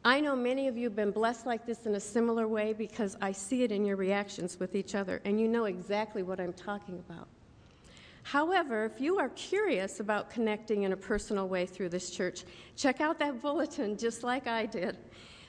I 0.03 0.21
know 0.21 0.35
many 0.35 0.67
of 0.67 0.77
you 0.77 0.83
have 0.83 0.95
been 0.95 1.09
blessed 1.09 1.47
like 1.47 1.65
this 1.65 1.87
in 1.87 1.95
a 1.95 1.99
similar 1.99 2.47
way 2.47 2.73
because 2.73 3.17
I 3.21 3.31
see 3.31 3.63
it 3.63 3.71
in 3.71 3.85
your 3.85 3.95
reactions 3.95 4.59
with 4.59 4.75
each 4.75 4.93
other, 4.93 5.19
and 5.25 5.41
you 5.41 5.47
know 5.47 5.65
exactly 5.65 6.21
what 6.21 6.39
I'm 6.39 6.53
talking 6.53 6.99
about. 6.99 7.27
However, 8.21 8.85
if 8.85 9.01
you 9.01 9.17
are 9.17 9.29
curious 9.29 9.99
about 9.99 10.29
connecting 10.29 10.83
in 10.83 10.93
a 10.93 10.97
personal 10.97 11.47
way 11.47 11.65
through 11.65 11.89
this 11.89 12.11
church, 12.11 12.43
check 12.75 13.01
out 13.01 13.17
that 13.19 13.41
bulletin 13.41 13.97
just 13.97 14.23
like 14.23 14.47
I 14.47 14.65
did. 14.67 14.97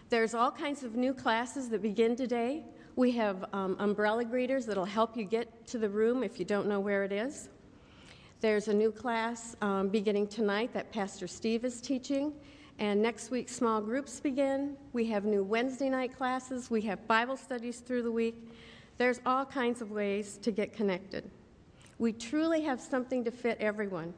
There's 0.08 0.34
all 0.34 0.50
kinds 0.50 0.84
of 0.84 0.94
new 0.94 1.12
classes 1.12 1.68
that 1.70 1.82
begin 1.82 2.16
today. 2.16 2.64
We 2.96 3.12
have 3.12 3.44
um, 3.52 3.76
umbrella 3.78 4.24
greeters 4.24 4.64
that'll 4.64 4.86
help 4.86 5.18
you 5.18 5.24
get 5.24 5.66
to 5.66 5.76
the 5.76 5.88
room 5.88 6.22
if 6.22 6.38
you 6.38 6.46
don't 6.46 6.66
know 6.66 6.80
where 6.80 7.04
it 7.04 7.12
is. 7.12 7.50
There's 8.40 8.68
a 8.68 8.74
new 8.74 8.90
class 8.90 9.54
um, 9.60 9.90
beginning 9.90 10.28
tonight 10.28 10.72
that 10.72 10.90
Pastor 10.92 11.26
Steve 11.26 11.66
is 11.66 11.82
teaching. 11.82 12.32
And 12.78 13.02
next 13.02 13.30
week, 13.30 13.50
small 13.50 13.82
groups 13.82 14.18
begin. 14.18 14.78
We 14.94 15.04
have 15.08 15.26
new 15.26 15.42
Wednesday 15.42 15.90
night 15.90 16.16
classes. 16.16 16.70
We 16.70 16.80
have 16.82 17.06
Bible 17.06 17.36
studies 17.36 17.80
through 17.80 18.02
the 18.02 18.10
week. 18.10 18.50
There's 18.96 19.20
all 19.26 19.44
kinds 19.44 19.82
of 19.82 19.90
ways 19.90 20.38
to 20.38 20.50
get 20.50 20.72
connected. 20.72 21.30
We 21.98 22.12
truly 22.12 22.62
have 22.62 22.80
something 22.80 23.24
to 23.24 23.30
fit 23.30 23.58
everyone. 23.60 24.14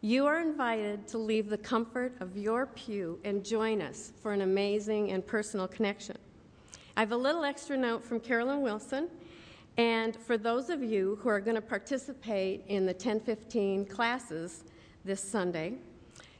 You 0.00 0.26
are 0.26 0.40
invited 0.40 1.08
to 1.08 1.18
leave 1.18 1.48
the 1.48 1.58
comfort 1.58 2.14
of 2.20 2.36
your 2.36 2.66
pew 2.66 3.18
and 3.24 3.44
join 3.44 3.82
us 3.82 4.12
for 4.22 4.32
an 4.32 4.42
amazing 4.42 5.10
and 5.10 5.26
personal 5.26 5.66
connection. 5.66 6.16
I 6.96 7.00
have 7.00 7.12
a 7.12 7.16
little 7.16 7.44
extra 7.44 7.76
note 7.76 8.02
from 8.02 8.20
Carolyn 8.20 8.62
Wilson. 8.62 9.08
And 9.76 10.16
for 10.16 10.38
those 10.38 10.70
of 10.70 10.82
you 10.82 11.18
who 11.20 11.28
are 11.28 11.40
going 11.40 11.56
to 11.56 11.60
participate 11.60 12.64
in 12.68 12.86
the 12.86 12.92
1015 12.92 13.84
classes 13.84 14.64
this 15.04 15.20
Sunday, 15.20 15.74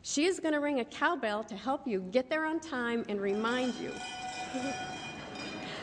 She 0.00 0.24
is 0.24 0.38
going 0.38 0.54
to 0.54 0.60
ring 0.60 0.78
a 0.78 0.84
cowbell 0.84 1.42
to 1.44 1.56
help 1.56 1.86
you 1.86 1.98
get 2.00 2.30
there 2.30 2.46
on 2.46 2.60
time 2.60 3.04
and 3.08 3.20
remind 3.20 3.74
you. 3.74 3.90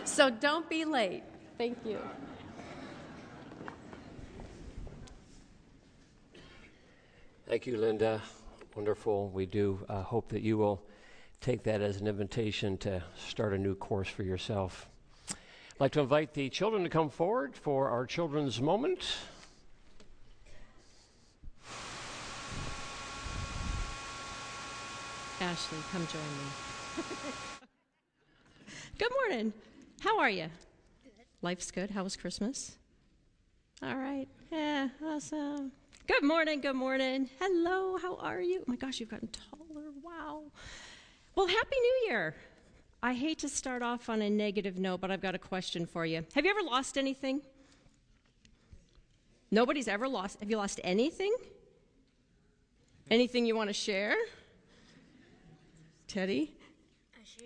so 0.05 0.29
don't 0.29 0.67
be 0.69 0.85
late. 0.85 1.23
Thank 1.57 1.77
you. 1.85 1.99
Thank 7.45 7.67
you, 7.67 7.77
Linda. 7.77 8.21
Wonderful. 8.73 9.29
We 9.29 9.45
do 9.45 9.85
uh, 9.89 10.01
hope 10.01 10.29
that 10.29 10.41
you 10.41 10.57
will 10.57 10.81
take 11.43 11.63
that 11.63 11.81
as 11.81 11.99
an 11.99 12.07
invitation 12.07 12.77
to 12.77 13.03
start 13.17 13.53
a 13.53 13.57
new 13.57 13.75
course 13.75 14.07
for 14.07 14.23
yourself. 14.23 14.87
I'd 15.29 15.35
like 15.79 15.91
to 15.91 15.99
invite 15.99 16.33
the 16.33 16.49
children 16.49 16.83
to 16.83 16.89
come 16.89 17.09
forward 17.09 17.53
for 17.53 17.89
our 17.89 18.05
children's 18.05 18.61
moment. 18.61 19.17
Ashley, 25.41 25.79
come 25.91 26.07
join 26.07 26.21
me. 26.21 27.03
good 28.97 29.11
morning. 29.27 29.51
How 29.99 30.19
are 30.19 30.29
you? 30.29 30.45
Life's 31.41 31.71
good. 31.71 31.91
How 31.91 32.05
was 32.05 32.15
Christmas? 32.15 32.77
All 33.81 33.97
right. 33.97 34.29
Yeah, 34.49 34.87
awesome. 35.03 35.73
Good 36.07 36.23
morning. 36.23 36.61
Good 36.61 36.77
morning. 36.77 37.29
Hello. 37.41 37.97
How 37.97 38.15
are 38.15 38.41
you? 38.41 38.59
Oh 38.61 38.65
my 38.67 38.77
gosh, 38.77 39.01
you've 39.01 39.09
gotten 39.09 39.27
taller. 39.27 39.91
Wow. 40.01 40.43
Well, 41.35 41.47
Happy 41.47 41.75
New 41.81 42.11
Year. 42.11 42.35
I 43.01 43.13
hate 43.13 43.39
to 43.39 43.49
start 43.49 43.81
off 43.81 44.07
on 44.07 44.21
a 44.21 44.29
negative 44.29 44.77
note, 44.77 45.01
but 45.01 45.09
I've 45.09 45.21
got 45.21 45.33
a 45.33 45.39
question 45.39 45.85
for 45.87 46.05
you. 46.05 46.23
Have 46.35 46.45
you 46.45 46.51
ever 46.51 46.61
lost 46.61 46.97
anything? 46.97 47.41
Nobody's 49.49 49.87
ever 49.87 50.07
lost. 50.07 50.39
Have 50.39 50.49
you 50.49 50.57
lost 50.57 50.79
anything? 50.83 51.35
Anything 53.09 53.45
you 53.45 53.55
want 53.55 53.69
to 53.69 53.73
share? 53.73 54.15
Teddy? 56.07 56.55
A 57.15 57.25
shoe. 57.25 57.45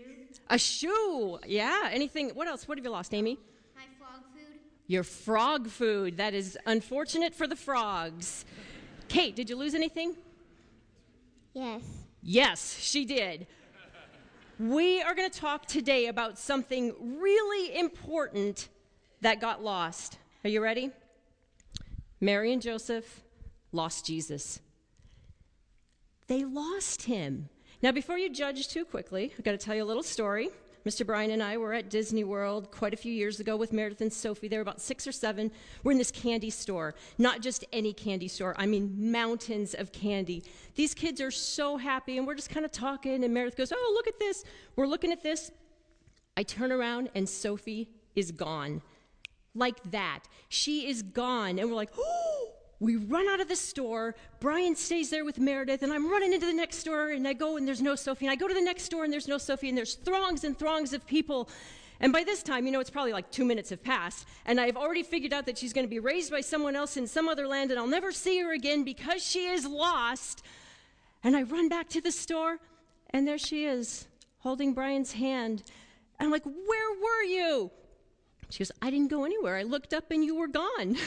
A 0.50 0.58
shoe. 0.58 1.40
Yeah. 1.48 1.90
Anything? 1.90 2.32
What 2.32 2.48
else? 2.48 2.68
What 2.68 2.78
have 2.78 2.86
you 2.86 2.92
lost, 2.92 3.14
Amy? 3.14 3.40
My 3.76 3.84
frog 3.98 4.22
food. 4.34 4.60
Your 4.88 5.04
frog 5.04 5.70
food. 5.70 6.18
That 6.18 6.34
is 6.34 6.58
unfortunate 6.66 7.34
for 7.34 7.48
the 7.48 7.56
frogs. 7.56 8.44
Kate, 9.08 9.36
did 9.36 9.50
you 9.50 9.56
lose 9.56 9.74
anything? 9.74 10.16
Yes. 11.54 11.82
Yes, 12.22 12.78
she 12.80 13.06
did. 13.06 13.48
We 14.60 15.04
are 15.04 15.14
going 15.14 15.30
to 15.30 15.40
talk 15.40 15.68
today 15.68 16.08
about 16.08 16.40
something 16.40 17.20
really 17.20 17.78
important 17.78 18.70
that 19.22 19.40
got 19.40 19.64
lost. 19.64 20.18
Are 20.44 20.50
you 20.50 20.64
ready? 20.64 20.90
Mary 22.20 22.52
and 22.52 22.60
Joseph 22.60 23.22
lost 23.72 24.08
Jesus. 24.08 24.60
They 26.26 26.44
lost 26.44 27.04
him. 27.04 27.50
Now, 27.84 27.92
before 27.92 28.18
you 28.18 28.32
judge 28.32 28.68
too 28.68 28.84
quickly, 28.84 29.32
I've 29.38 29.46
got 29.46 29.52
to 29.52 29.60
tell 29.60 29.76
you 29.76 29.84
a 29.84 29.86
little 29.86 30.02
story. 30.02 30.50
Mr. 30.88 31.06
Brian 31.06 31.32
and 31.32 31.44
I 31.44 31.58
were 31.58 31.74
at 31.74 31.90
Disney 31.90 32.24
World 32.24 32.72
quite 32.72 32.94
a 32.94 32.98
few 32.98 33.12
years 33.12 33.42
ago 33.42 33.58
with 33.58 33.74
Meredith 33.74 34.00
and 34.00 34.14
Sophie. 34.14 34.48
They 34.48 34.56
were 34.56 34.62
about 34.62 34.80
six 34.80 35.06
or 35.06 35.12
seven. 35.12 35.52
We're 35.84 35.92
in 35.92 35.98
this 35.98 36.12
candy 36.12 36.50
store. 36.50 36.96
Not 37.18 37.42
just 37.42 37.66
any 37.74 37.92
candy 37.92 38.30
store, 38.30 38.56
I 38.58 38.68
mean 38.68 39.12
mountains 39.12 39.74
of 39.74 39.92
candy. 39.92 40.46
These 40.76 40.94
kids 40.94 41.20
are 41.20 41.30
so 41.30 41.76
happy, 41.76 42.18
and 42.18 42.26
we're 42.26 42.36
just 42.36 42.50
kind 42.50 42.66
of 42.66 42.72
talking, 42.72 43.26
and 43.26 43.34
Meredith 43.34 43.58
goes, 43.58 43.74
Oh, 43.76 43.92
look 43.96 44.08
at 44.08 44.18
this. 44.18 44.46
We're 44.78 44.88
looking 44.88 45.12
at 45.12 45.22
this. 45.22 45.52
I 46.38 46.44
turn 46.44 46.72
around, 46.72 47.10
and 47.16 47.28
Sophie 47.28 47.90
is 48.16 48.32
gone. 48.32 48.82
Like 49.54 49.92
that. 49.92 50.24
She 50.48 50.88
is 50.88 51.02
gone. 51.02 51.60
And 51.60 51.70
we're 51.70 51.76
like, 51.76 51.92
Oh! 51.98 52.57
We 52.80 52.96
run 52.96 53.28
out 53.28 53.40
of 53.40 53.48
the 53.48 53.56
store. 53.56 54.16
Brian 54.40 54.76
stays 54.76 55.10
there 55.10 55.26
with 55.26 55.40
Meredith, 55.40 55.82
and 55.82 55.92
I'm 55.92 56.10
running 56.10 56.34
into 56.34 56.46
the 56.46 56.54
next 56.54 56.78
store, 56.78 57.10
and 57.10 57.28
I 57.28 57.34
go, 57.34 57.58
and 57.58 57.68
there's 57.68 57.82
no 57.82 57.96
Sophie. 57.96 58.28
And 58.28 58.32
I 58.32 58.36
go 58.36 58.48
to 58.48 58.54
the 58.54 58.62
next 58.62 58.84
store, 58.84 59.04
and 59.04 59.12
there's 59.12 59.28
no 59.28 59.40
Sophie, 59.40 59.70
and 59.70 59.78
there's 59.78 59.96
throngs 59.96 60.44
and 60.44 60.58
throngs 60.58 60.94
of 60.94 61.06
people. 61.08 61.50
And 62.00 62.14
by 62.14 62.24
this 62.24 62.44
time, 62.44 62.68
you 62.68 62.72
know, 62.72 62.80
it's 62.80 62.92
probably 62.92 63.14
like 63.14 63.32
two 63.32 63.46
minutes 63.46 63.72
have 63.72 63.84
passed, 63.84 64.28
and 64.46 64.62
I've 64.62 64.78
already 64.78 65.02
figured 65.02 65.34
out 65.34 65.48
that 65.48 65.58
she's 65.58 65.74
going 65.74 65.86
to 65.86 65.90
be 65.90 66.00
raised 66.00 66.30
by 66.30 66.42
someone 66.42 66.76
else 66.76 66.98
in 66.98 67.08
some 67.08 67.28
other 67.28 67.48
land, 67.48 67.72
and 67.72 67.80
I'll 67.80 67.88
never 67.88 68.12
see 68.12 68.40
her 68.42 68.54
again 68.54 68.84
because 68.84 69.26
she 69.26 69.48
is 69.48 69.66
lost. 69.66 70.44
And 71.24 71.36
I 71.36 71.42
run 71.44 71.70
back 71.70 71.90
to 71.90 72.02
the 72.02 72.12
store, 72.12 72.60
and 73.10 73.28
there 73.28 73.40
she 73.40 73.66
is, 73.66 74.08
holding 74.40 74.74
Brian's 74.74 75.14
hand. 75.14 75.64
And 76.20 76.28
I'm 76.28 76.32
like, 76.32 76.46
Where 76.46 77.00
were 77.02 77.24
you? 77.24 77.72
She 78.50 78.60
goes, 78.60 78.72
I 78.82 78.92
didn't 78.92 79.10
go 79.10 79.26
anywhere. 79.26 79.58
I 79.58 79.64
looked 79.64 79.96
up, 79.96 80.12
and 80.12 80.24
you 80.24 80.36
were 80.36 80.48
gone. 80.48 80.98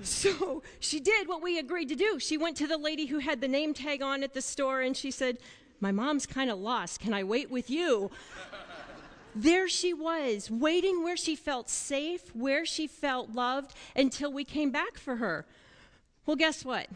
So 0.04 0.62
she 0.78 1.00
did 1.00 1.28
what 1.28 1.42
we 1.42 1.58
agreed 1.58 1.88
to 1.88 1.94
do. 1.94 2.18
She 2.18 2.36
went 2.36 2.56
to 2.58 2.66
the 2.66 2.78
lady 2.78 3.06
who 3.06 3.18
had 3.18 3.40
the 3.40 3.48
name 3.48 3.74
tag 3.74 4.02
on 4.02 4.22
at 4.22 4.34
the 4.34 4.42
store 4.42 4.80
and 4.80 4.96
she 4.96 5.10
said, 5.10 5.38
My 5.80 5.92
mom's 5.92 6.26
kind 6.26 6.50
of 6.50 6.58
lost. 6.58 7.00
Can 7.00 7.12
I 7.12 7.22
wait 7.22 7.50
with 7.50 7.70
you? 7.70 8.10
there 9.34 9.68
she 9.68 9.94
was, 9.94 10.50
waiting 10.50 11.02
where 11.02 11.16
she 11.16 11.36
felt 11.36 11.68
safe, 11.68 12.34
where 12.34 12.64
she 12.66 12.86
felt 12.86 13.30
loved, 13.30 13.74
until 13.94 14.32
we 14.32 14.44
came 14.44 14.70
back 14.70 14.98
for 14.98 15.16
her. 15.16 15.46
Well, 16.26 16.36
guess 16.36 16.64
what? 16.64 16.88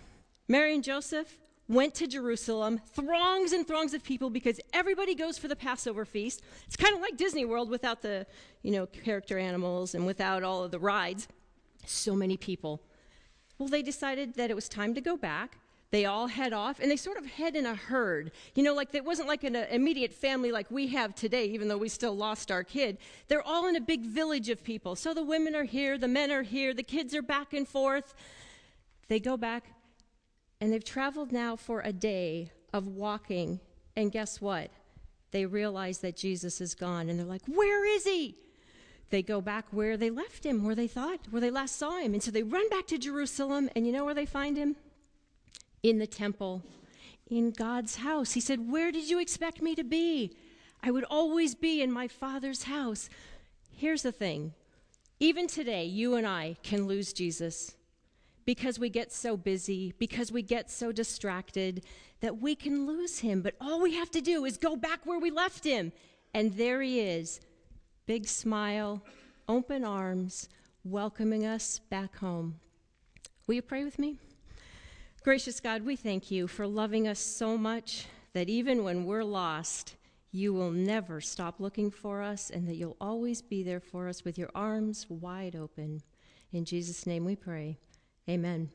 Mary 0.49 0.75
and 0.75 0.85
Joseph 0.85 1.38
went 1.69 1.95
to 1.95 2.07
Jerusalem, 2.07 2.81
throngs 2.93 3.53
and 3.53 3.67
throngs 3.67 3.95
of 3.95 4.05
people, 4.05 4.31
because 4.31 4.61
everybody 4.73 5.14
goes 5.14 5.38
for 5.38 5.49
the 5.49 5.57
Passover 5.57 6.05
feast. 6.05 6.43
It's 6.67 6.77
kind 6.77 6.95
of 6.95 7.01
like 7.01 7.17
Disney 7.17 7.45
World 7.45 7.71
without 7.71 8.03
the, 8.03 8.27
you 8.62 8.73
know, 8.73 8.87
character 8.87 9.38
animals 9.38 9.95
and 9.95 10.07
without 10.07 10.43
all 10.43 10.62
of 10.64 10.71
the 10.71 10.79
rides. 10.79 11.29
So 11.87 12.14
many 12.14 12.37
people. 12.37 12.83
Well, 13.59 13.69
they 13.69 13.83
decided 13.83 14.35
that 14.35 14.51
it 14.51 14.55
was 14.55 14.69
time 14.69 14.95
to 14.95 15.01
go 15.01 15.17
back. 15.17 15.59
They 15.90 16.07
all 16.07 16.27
head 16.27 16.53
off, 16.53 16.81
and 16.81 16.90
they 16.90 16.97
sort 16.97 17.19
of 17.19 17.25
head 17.25 17.55
in 17.55 17.67
a 17.67 17.77
herd. 17.77 18.33
You 18.57 18.64
know, 18.64 18.75
like 18.75 18.93
it 18.95 19.05
wasn't 19.05 19.29
like 19.29 19.45
an 19.45 19.55
uh, 19.55 19.67
immediate 19.71 20.12
family 20.12 20.51
like 20.51 20.69
we 20.69 20.88
have 20.88 21.14
today, 21.14 21.47
even 21.47 21.69
though 21.69 21.79
we 21.79 21.88
still 21.88 22.17
lost 22.17 22.51
our 22.51 22.64
kid. 22.64 22.99
They're 23.29 23.47
all 23.47 23.69
in 23.69 23.77
a 23.77 23.81
big 23.81 24.05
village 24.05 24.49
of 24.49 24.64
people. 24.64 24.97
So 24.97 25.14
the 25.14 25.23
women 25.23 25.55
are 25.55 25.62
here, 25.62 25.97
the 25.97 26.09
men 26.09 26.33
are 26.33 26.43
here, 26.43 26.75
the 26.75 26.83
kids 26.83 27.14
are 27.14 27.23
back 27.23 27.53
and 27.53 27.69
forth. 27.69 28.12
They 29.07 29.21
go 29.21 29.37
back, 29.37 29.67
and 30.61 30.73
they've 30.73 30.83
traveled 30.83 31.31
now 31.31 31.55
for 31.55 31.81
a 31.83 31.93
day 31.93 32.51
of 32.73 32.88
walking, 32.88 33.61
and 33.95 34.11
guess 34.11 34.40
what? 34.40 34.73
They 35.31 35.47
realize 35.47 35.99
that 35.99 36.17
Jesus 36.17 36.61
is 36.61 36.75
gone, 36.75 37.09
and 37.09 37.21
they're 37.21 37.27
like, 37.27 37.47
Where 37.47 37.87
is 37.87 38.05
he? 38.05 38.37
They 39.11 39.23
go 39.23 39.40
back 39.40 39.67
where 39.71 39.97
they 39.97 40.11
left 40.11 40.45
him, 40.45 40.64
where 40.64 40.75
they 40.75 40.88
thought, 40.88 41.21
where 41.31 41.40
they 41.40 41.51
last 41.51 41.77
saw 41.77 41.99
him. 41.99 42.14
And 42.14 42.23
so 42.23 42.31
they 42.31 42.43
run 42.43 42.69
back 42.69 42.87
to 42.88 42.99
Jerusalem, 42.99 43.69
and 43.75 43.87
you 43.87 43.93
know 43.93 44.05
where 44.05 44.14
they 44.14 44.27
find 44.27 44.57
him? 44.57 44.77
In 45.83 45.99
the 45.99 46.07
temple, 46.07 46.62
in 47.29 47.51
God's 47.51 47.97
house. 47.97 48.33
He 48.33 48.40
said, 48.40 48.71
Where 48.71 48.90
did 48.90 49.09
you 49.09 49.21
expect 49.21 49.61
me 49.62 49.75
to 49.75 49.85
be? 49.85 50.37
I 50.83 50.90
would 50.90 51.05
always 51.05 51.55
be 51.55 51.83
in 51.83 51.93
my 51.93 52.09
Father's 52.09 52.64
house. 52.64 53.09
Here's 53.71 54.03
the 54.03 54.12
thing 54.12 54.55
even 55.21 55.47
today, 55.47 55.85
you 55.85 56.17
and 56.17 56.27
I 56.27 56.57
can 56.62 56.87
lose 56.87 57.12
Jesus 57.12 57.75
because 58.45 58.79
we 58.79 58.90
get 58.90 59.12
so 59.12 59.37
busy, 59.37 59.95
because 59.99 60.31
we 60.31 60.43
get 60.43 60.71
so 60.71 60.93
distracted 60.93 61.85
that 62.21 62.40
we 62.40 62.55
can 62.55 62.87
lose 62.87 63.21
him. 63.21 63.40
But 63.40 63.55
all 63.61 63.81
we 63.81 63.95
have 63.95 64.11
to 64.12 64.21
do 64.21 64.45
is 64.45 64.57
go 64.57 64.77
back 64.77 65.01
where 65.05 65.19
we 65.19 65.31
left 65.31 65.64
him. 65.64 65.93
And 66.35 66.57
there 66.57 66.83
he 66.83 67.01
is, 67.01 67.40
big 68.07 68.27
smile, 68.27 69.03
open 69.49 69.85
arms, 69.85 70.49
welcoming 70.85 71.47
us 71.47 71.81
back 71.90 72.17
home. 72.17 72.61
Will 73.47 73.55
you 73.55 73.62
pray 73.62 73.85
with 73.85 73.99
me? 73.99 74.19
Gracious 75.23 75.61
God, 75.61 75.83
we 75.83 75.97
thank 75.97 76.31
you 76.31 76.47
for 76.47 76.67
loving 76.67 77.09
us 77.09 77.19
so 77.19 77.57
much 77.57 78.07
that 78.35 78.49
even 78.49 78.85
when 78.85 79.07
we're 79.07 79.25
lost, 79.25 79.97
you 80.33 80.53
will 80.53 80.71
never 80.71 81.21
stop 81.21 81.61
looking 81.61 81.90
for 81.90 82.21
us 82.21 82.51
and 82.51 82.69
that 82.69 82.75
you'll 82.75 82.97
always 83.01 83.40
be 83.40 83.62
there 83.62 83.81
for 83.81 84.09
us 84.09 84.25
with 84.25 84.37
your 84.37 84.51
arms 84.55 85.07
wide 85.09 85.57
open. 85.57 86.03
In 86.53 86.64
Jesus' 86.64 87.07
name 87.07 87.25
we 87.25 87.37
pray. 87.37 87.79
Amen. 88.29 88.71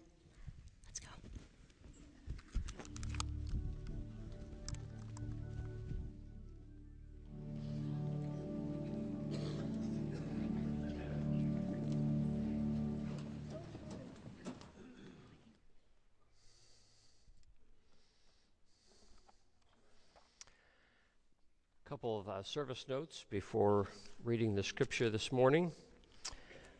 Couple 22.00 22.18
of 22.18 22.30
uh, 22.30 22.42
service 22.44 22.86
notes 22.88 23.26
before 23.30 23.86
reading 24.24 24.56
the 24.56 24.64
scripture 24.64 25.10
this 25.10 25.34
morning. 25.34 25.70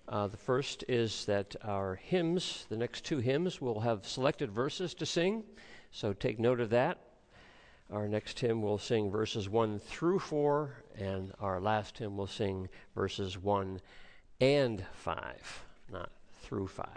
Uh, 0.08 0.28
the 0.28 0.38
first 0.38 0.86
is 0.88 1.26
that 1.26 1.58
our 1.62 1.96
hymns, 1.96 2.66
the 2.70 2.78
next 2.78 3.04
two 3.04 3.18
hymns, 3.18 3.60
will 3.60 3.82
have 3.82 4.08
selected 4.08 4.50
verses 4.50 4.94
to 4.94 5.06
sing, 5.06 5.44
so 5.92 6.14
take 6.14 6.40
note 6.40 6.62
of 6.62 6.70
that. 6.70 7.00
Our 7.92 8.08
next 8.08 8.40
hymn 8.40 8.62
will 8.62 8.78
sing 8.78 9.12
verses 9.12 9.50
1 9.50 9.80
through 9.80 10.20
4, 10.20 10.86
and 10.98 11.34
our 11.42 11.60
last 11.60 11.98
hymn 11.98 12.16
will 12.16 12.26
sing 12.26 12.70
verses 12.96 13.38
1 13.38 13.82
and 14.40 14.86
5, 14.94 15.66
not 15.92 16.12
through 16.44 16.68
5. 16.68 16.88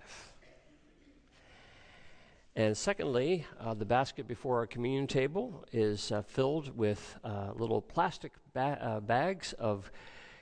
And 2.54 2.76
secondly, 2.76 3.46
uh, 3.58 3.72
the 3.72 3.86
basket 3.86 4.28
before 4.28 4.58
our 4.58 4.66
communion 4.66 5.06
table 5.06 5.64
is 5.72 6.12
uh, 6.12 6.20
filled 6.20 6.76
with 6.76 7.16
uh, 7.24 7.52
little 7.54 7.80
plastic 7.80 8.32
ba- 8.52 8.78
uh, 8.78 9.00
bags 9.00 9.54
of 9.54 9.90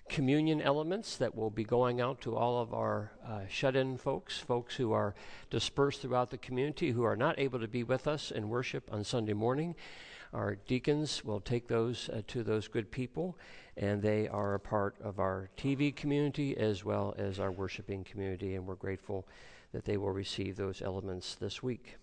communion 0.09 0.61
elements 0.61 1.17
that 1.19 1.37
will 1.37 1.51
be 1.51 1.63
going 1.63 2.01
out 2.01 2.21
to 2.23 2.35
all 2.37 2.61
of 2.61 2.75
our 2.75 3.13
uh, 3.25 3.43
shut 3.49 3.77
in 3.77 3.97
folks, 3.97 4.39
folks 4.39 4.75
who 4.75 4.91
are 4.91 5.15
dispersed 5.51 6.03
throughout 6.03 6.31
the 6.31 6.39
community 6.39 6.91
who 6.91 7.05
are 7.05 7.15
not 7.15 7.39
able 7.39 7.61
to 7.61 7.69
be 7.69 7.85
with 7.85 8.09
us 8.09 8.33
in 8.33 8.49
worship 8.49 8.89
on 8.91 9.05
Sunday 9.05 9.35
morning. 9.35 9.77
Our 10.33 10.57
deacons 10.57 11.25
will 11.25 11.41
take 11.41 11.69
those 11.69 12.09
uh, 12.09 12.23
to 12.27 12.43
those 12.43 12.67
good 12.67 12.91
people, 12.91 13.39
and 13.77 14.03
they 14.03 14.27
are 14.27 14.55
a 14.55 14.61
part 14.61 14.97
of 15.01 15.21
our 15.21 15.49
TV 15.57 15.95
community 15.95 16.57
as 16.57 16.85
well 16.85 17.15
as 17.17 17.39
our 17.39 17.53
worshiping 17.53 18.03
community, 18.03 18.57
and 18.57 18.67
we're 18.67 18.75
grateful 18.75 19.29
that 19.73 19.85
they 19.85 19.97
will 19.97 20.11
receive 20.11 20.57
those 20.57 20.83
elements 20.83 21.35
this 21.35 21.63
week. 21.63 21.97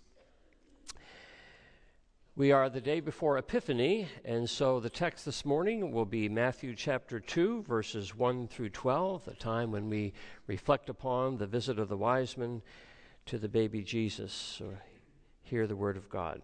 We 2.36 2.52
are 2.52 2.70
the 2.70 2.82
day 2.82 3.00
before 3.00 3.40
Epiphany, 3.40 4.08
and 4.24 4.48
so 4.48 4.80
the 4.80 4.92
text 4.92 5.26
this 5.26 5.44
morning 5.44 5.92
will 5.92 6.06
be 6.06 6.30
Matthew 6.30 6.76
chapter 6.76 7.20
2, 7.20 7.64
verses 7.64 8.16
1 8.16 8.48
through 8.48 8.70
12, 8.70 9.26
the 9.26 9.34
time 9.34 9.72
when 9.72 9.90
we 9.90 10.14
reflect 10.46 10.88
upon 10.88 11.38
the 11.38 11.48
visit 11.48 11.80
of 11.80 11.90
the 11.90 11.98
wise 11.98 12.38
men 12.38 12.62
to 13.26 13.40
the 13.40 13.50
baby 13.50 13.82
Jesus. 13.82 14.32
So 14.32 14.72
hear 15.42 15.66
the 15.66 15.76
word 15.76 15.98
of 15.98 16.10
God. 16.10 16.44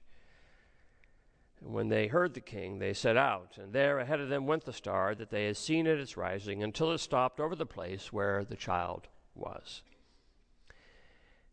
When 1.63 1.89
they 1.89 2.07
heard 2.07 2.33
the 2.33 2.41
king, 2.41 2.79
they 2.79 2.93
set 2.93 3.15
out, 3.15 3.57
and 3.57 3.71
there 3.71 3.99
ahead 3.99 4.19
of 4.19 4.29
them 4.29 4.47
went 4.47 4.65
the 4.65 4.73
star 4.73 5.13
that 5.13 5.29
they 5.29 5.45
had 5.45 5.57
seen 5.57 5.85
at 5.85 5.99
its 5.99 6.17
rising, 6.17 6.63
until 6.63 6.91
it 6.91 6.97
stopped 6.97 7.39
over 7.39 7.55
the 7.55 7.67
place 7.67 8.11
where 8.11 8.43
the 8.43 8.55
child 8.55 9.07
was. 9.35 9.83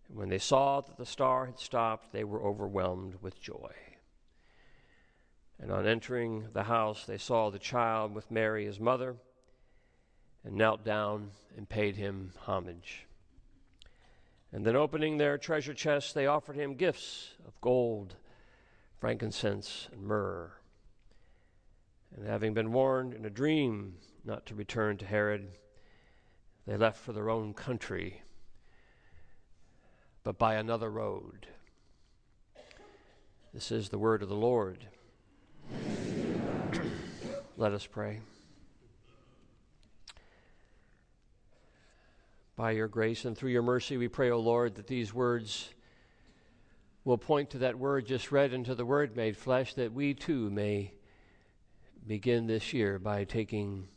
And 0.08 0.16
when 0.16 0.30
they 0.30 0.38
saw 0.38 0.80
that 0.80 0.96
the 0.96 1.04
star 1.04 1.44
had 1.44 1.58
stopped, 1.58 2.12
they 2.12 2.24
were 2.24 2.42
overwhelmed 2.42 3.16
with 3.20 3.38
joy. 3.38 3.72
And 5.60 5.70
on 5.70 5.86
entering 5.86 6.48
the 6.54 6.62
house, 6.62 7.04
they 7.04 7.18
saw 7.18 7.50
the 7.50 7.58
child 7.58 8.14
with 8.14 8.30
Mary, 8.30 8.64
his 8.64 8.80
mother, 8.80 9.16
and 10.42 10.56
knelt 10.56 10.84
down 10.84 11.32
and 11.54 11.68
paid 11.68 11.96
him 11.96 12.32
homage. 12.38 13.06
And 14.52 14.64
then, 14.64 14.76
opening 14.76 15.18
their 15.18 15.36
treasure 15.36 15.74
chests, 15.74 16.14
they 16.14 16.26
offered 16.26 16.56
him 16.56 16.74
gifts 16.74 17.32
of 17.46 17.60
gold, 17.60 18.16
frankincense, 18.98 19.88
and 19.92 20.02
myrrh. 20.02 20.52
And 22.16 22.26
having 22.26 22.54
been 22.54 22.72
warned 22.72 23.14
in 23.14 23.24
a 23.24 23.30
dream 23.30 23.94
not 24.24 24.46
to 24.46 24.54
return 24.54 24.96
to 24.98 25.06
Herod, 25.06 25.48
they 26.66 26.76
left 26.76 26.98
for 26.98 27.12
their 27.12 27.30
own 27.30 27.54
country, 27.54 28.22
but 30.24 30.38
by 30.38 30.54
another 30.54 30.90
road. 30.90 31.46
This 33.54 33.70
is 33.70 33.88
the 33.88 33.98
word 33.98 34.22
of 34.22 34.28
the 34.28 34.34
Lord. 34.34 34.86
Let 37.56 37.72
us 37.72 37.86
pray. 37.86 38.20
By 42.56 42.72
your 42.72 42.88
grace 42.88 43.24
and 43.24 43.38
through 43.38 43.52
your 43.52 43.62
mercy, 43.62 43.96
we 43.96 44.08
pray, 44.08 44.30
O 44.30 44.40
Lord, 44.40 44.74
that 44.74 44.88
these 44.88 45.14
words 45.14 45.70
will 47.08 47.16
point 47.16 47.48
to 47.48 47.56
that 47.56 47.78
word 47.78 48.04
just 48.04 48.30
read 48.30 48.52
into 48.52 48.74
the 48.74 48.84
word 48.84 49.16
made 49.16 49.34
flesh, 49.34 49.72
that 49.72 49.94
we 49.94 50.12
too 50.12 50.50
may 50.50 50.92
begin 52.06 52.46
this 52.46 52.74
year 52.74 52.98
by 52.98 53.24
taking 53.24 53.88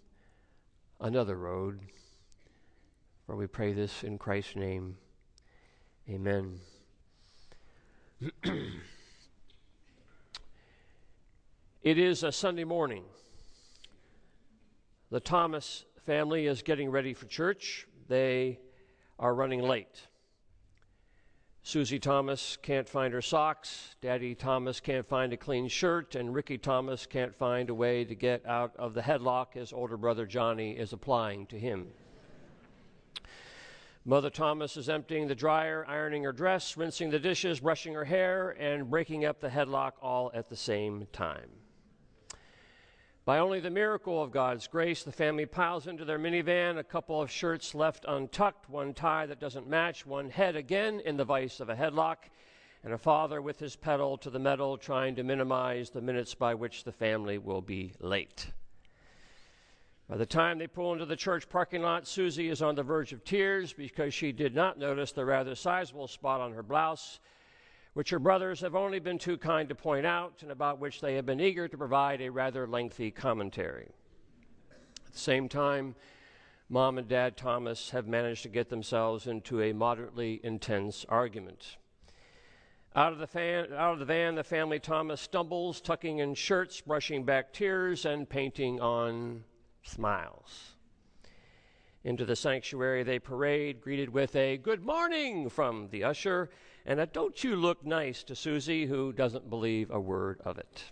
another 0.97 1.35
road. 1.35 1.81
For 3.25 3.35
we 3.35 3.47
pray 3.47 3.73
this 3.73 4.05
in 4.05 4.17
Christ's 4.17 4.55
name. 4.55 4.95
Amen. 6.09 6.61
it 11.83 11.97
is 11.97 12.23
a 12.23 12.31
Sunday 12.31 12.63
morning. 12.63 13.03
The 15.09 15.19
Thomas 15.19 15.83
family 16.05 16.47
is 16.47 16.61
getting 16.61 16.89
ready 16.89 17.13
for 17.13 17.25
church. 17.25 17.85
They 18.07 18.61
are 19.19 19.35
running 19.35 19.61
late. 19.61 20.07
Susie 21.63 21.99
Thomas 21.99 22.57
can't 22.63 22.89
find 22.89 23.13
her 23.13 23.21
socks. 23.21 23.95
Daddy 24.01 24.33
Thomas 24.33 24.79
can't 24.79 25.07
find 25.07 25.31
a 25.31 25.37
clean 25.37 25.67
shirt. 25.67 26.15
And 26.15 26.33
Ricky 26.33 26.57
Thomas 26.57 27.05
can't 27.05 27.35
find 27.35 27.69
a 27.69 27.73
way 27.73 28.03
to 28.03 28.15
get 28.15 28.43
out 28.47 28.75
of 28.77 28.95
the 28.95 29.01
headlock 29.01 29.53
his 29.53 29.71
older 29.71 29.95
brother 29.95 30.25
Johnny 30.25 30.71
is 30.71 30.91
applying 30.91 31.45
to 31.47 31.59
him. 31.59 31.89
Mother 34.03 34.31
Thomas 34.31 34.75
is 34.75 34.89
emptying 34.89 35.27
the 35.27 35.35
dryer, 35.35 35.85
ironing 35.87 36.23
her 36.23 36.33
dress, 36.33 36.75
rinsing 36.75 37.11
the 37.11 37.19
dishes, 37.19 37.59
brushing 37.59 37.93
her 37.93 38.05
hair, 38.05 38.55
and 38.59 38.89
breaking 38.89 39.25
up 39.25 39.39
the 39.39 39.49
headlock 39.49 39.91
all 40.01 40.31
at 40.33 40.49
the 40.49 40.55
same 40.55 41.07
time. 41.13 41.60
By 43.23 43.37
only 43.37 43.59
the 43.59 43.69
miracle 43.69 44.21
of 44.23 44.31
God's 44.31 44.67
grace, 44.67 45.03
the 45.03 45.11
family 45.11 45.45
piles 45.45 45.85
into 45.85 46.03
their 46.03 46.17
minivan, 46.17 46.79
a 46.79 46.83
couple 46.83 47.21
of 47.21 47.29
shirts 47.29 47.75
left 47.75 48.03
untucked, 48.07 48.67
one 48.67 48.95
tie 48.95 49.27
that 49.27 49.39
doesn't 49.39 49.67
match, 49.67 50.07
one 50.07 50.31
head 50.31 50.55
again 50.55 50.99
in 51.05 51.17
the 51.17 51.23
vice 51.23 51.59
of 51.59 51.69
a 51.69 51.75
headlock, 51.75 52.17
and 52.83 52.93
a 52.93 52.97
father 52.97 53.39
with 53.39 53.59
his 53.59 53.75
pedal 53.75 54.17
to 54.17 54.31
the 54.31 54.39
metal 54.39 54.75
trying 54.75 55.13
to 55.15 55.23
minimize 55.23 55.91
the 55.91 56.01
minutes 56.01 56.33
by 56.33 56.55
which 56.55 56.83
the 56.83 56.91
family 56.91 57.37
will 57.37 57.61
be 57.61 57.93
late. 57.99 58.47
By 60.09 60.17
the 60.17 60.25
time 60.25 60.57
they 60.57 60.65
pull 60.65 60.91
into 60.91 61.05
the 61.05 61.15
church 61.15 61.47
parking 61.47 61.83
lot, 61.83 62.07
Susie 62.07 62.49
is 62.49 62.63
on 62.63 62.73
the 62.73 62.81
verge 62.81 63.13
of 63.13 63.23
tears 63.23 63.71
because 63.71 64.15
she 64.15 64.31
did 64.31 64.55
not 64.55 64.79
notice 64.79 65.11
the 65.11 65.25
rather 65.25 65.53
sizable 65.53 66.07
spot 66.07 66.41
on 66.41 66.53
her 66.53 66.63
blouse 66.63 67.19
which 67.93 68.11
your 68.11 68.19
brothers 68.19 68.61
have 68.61 68.75
only 68.75 68.99
been 68.99 69.17
too 69.17 69.37
kind 69.37 69.67
to 69.69 69.75
point 69.75 70.05
out 70.05 70.39
and 70.41 70.51
about 70.51 70.79
which 70.79 71.01
they 71.01 71.15
have 71.15 71.25
been 71.25 71.41
eager 71.41 71.67
to 71.67 71.77
provide 71.77 72.21
a 72.21 72.29
rather 72.29 72.65
lengthy 72.65 73.11
commentary. 73.11 73.89
At 75.07 75.13
the 75.13 75.19
same 75.19 75.49
time, 75.49 75.95
Mom 76.69 76.97
and 76.97 77.07
Dad 77.07 77.35
Thomas 77.35 77.89
have 77.89 78.07
managed 78.07 78.43
to 78.43 78.49
get 78.49 78.69
themselves 78.69 79.27
into 79.27 79.61
a 79.61 79.73
moderately 79.73 80.39
intense 80.41 81.05
argument. 81.09 81.75
Out 82.95 83.11
of, 83.11 83.19
the 83.19 83.27
fan, 83.27 83.67
out 83.73 83.93
of 83.93 83.99
the 83.99 84.05
van, 84.05 84.35
the 84.35 84.43
family 84.43 84.79
Thomas 84.79 85.19
stumbles, 85.19 85.81
tucking 85.81 86.19
in 86.19 86.33
shirts, 86.33 86.79
brushing 86.79 87.25
back 87.25 87.51
tears, 87.51 88.05
and 88.05 88.29
painting 88.29 88.79
on 88.79 89.43
smiles. 89.83 90.75
Into 92.03 92.25
the 92.25 92.35
sanctuary 92.35 93.03
they 93.03 93.19
parade, 93.19 93.81
greeted 93.81 94.09
with 94.09 94.35
a 94.35 94.57
good 94.57 94.83
morning 94.83 95.49
from 95.49 95.89
the 95.89 96.03
usher 96.03 96.49
and 96.85 96.99
a 96.99 97.05
don't 97.05 97.43
you 97.43 97.55
look 97.55 97.85
nice 97.85 98.23
to 98.23 98.35
Susie, 98.35 98.85
who 98.85 99.13
doesn't 99.13 99.49
believe 99.49 99.91
a 99.91 99.99
word 99.99 100.39
of 100.43 100.57
it. 100.57 100.83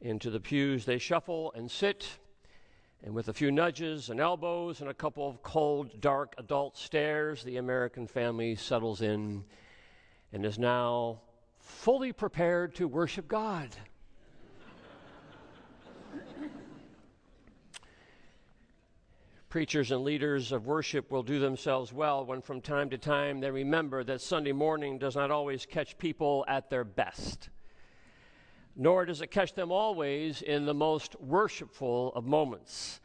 Into 0.00 0.30
the 0.30 0.40
pews 0.40 0.84
they 0.84 0.98
shuffle 0.98 1.52
and 1.54 1.70
sit, 1.70 2.18
and 3.02 3.14
with 3.14 3.28
a 3.28 3.32
few 3.32 3.50
nudges 3.50 4.10
and 4.10 4.20
elbows 4.20 4.80
and 4.80 4.90
a 4.90 4.94
couple 4.94 5.28
of 5.28 5.42
cold, 5.42 6.00
dark 6.00 6.34
adult 6.38 6.76
stares, 6.76 7.42
the 7.42 7.58
American 7.58 8.06
family 8.06 8.54
settles 8.54 9.02
in 9.02 9.44
and 10.32 10.44
is 10.44 10.58
now 10.58 11.20
fully 11.58 12.12
prepared 12.12 12.74
to 12.74 12.88
worship 12.88 13.28
God. 13.28 13.68
Preachers 19.54 19.92
and 19.92 20.02
leaders 20.02 20.50
of 20.50 20.66
worship 20.66 21.12
will 21.12 21.22
do 21.22 21.38
themselves 21.38 21.92
well 21.92 22.26
when 22.26 22.42
from 22.42 22.60
time 22.60 22.90
to 22.90 22.98
time 22.98 23.38
they 23.38 23.52
remember 23.52 24.02
that 24.02 24.20
Sunday 24.20 24.50
morning 24.50 24.98
does 24.98 25.14
not 25.14 25.30
always 25.30 25.64
catch 25.64 25.96
people 25.96 26.44
at 26.48 26.70
their 26.70 26.82
best, 26.82 27.50
nor 28.74 29.04
does 29.04 29.20
it 29.20 29.28
catch 29.28 29.54
them 29.54 29.70
always 29.70 30.42
in 30.42 30.66
the 30.66 30.74
most 30.74 31.14
worshipful 31.20 32.12
of 32.16 32.24
moments. 32.24 33.00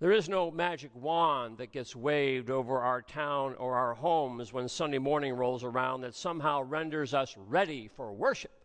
There 0.00 0.12
is 0.12 0.30
no 0.30 0.50
magic 0.50 0.92
wand 0.94 1.58
that 1.58 1.72
gets 1.72 1.94
waved 1.94 2.48
over 2.48 2.78
our 2.78 3.02
town 3.02 3.54
or 3.56 3.76
our 3.76 3.92
homes 3.92 4.50
when 4.50 4.70
Sunday 4.70 4.96
morning 4.96 5.34
rolls 5.34 5.62
around 5.62 6.00
that 6.00 6.14
somehow 6.14 6.62
renders 6.62 7.12
us 7.12 7.36
ready 7.36 7.86
for 7.86 8.14
worship. 8.14 8.61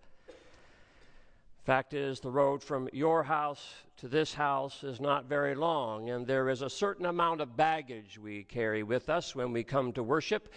Fact 1.68 1.94
is, 1.94 2.22
the 2.22 2.32
road 2.32 2.64
from 2.64 2.88
your 2.94 3.24
house 3.24 3.74
to 3.98 4.08
this 4.08 4.34
house 4.34 4.86
is 4.86 5.02
not 5.02 5.26
very 5.26 5.54
long, 5.54 6.12
and 6.12 6.26
there 6.26 6.48
is 6.48 6.62
a 6.62 6.70
certain 6.70 7.08
amount 7.08 7.42
of 7.42 7.58
baggage 7.58 8.18
we 8.18 8.46
carry 8.46 8.84
with 8.84 9.10
us 9.10 9.36
when 9.36 9.52
we 9.52 9.66
come 9.66 9.92
to 9.92 10.02
worship. 10.02 10.54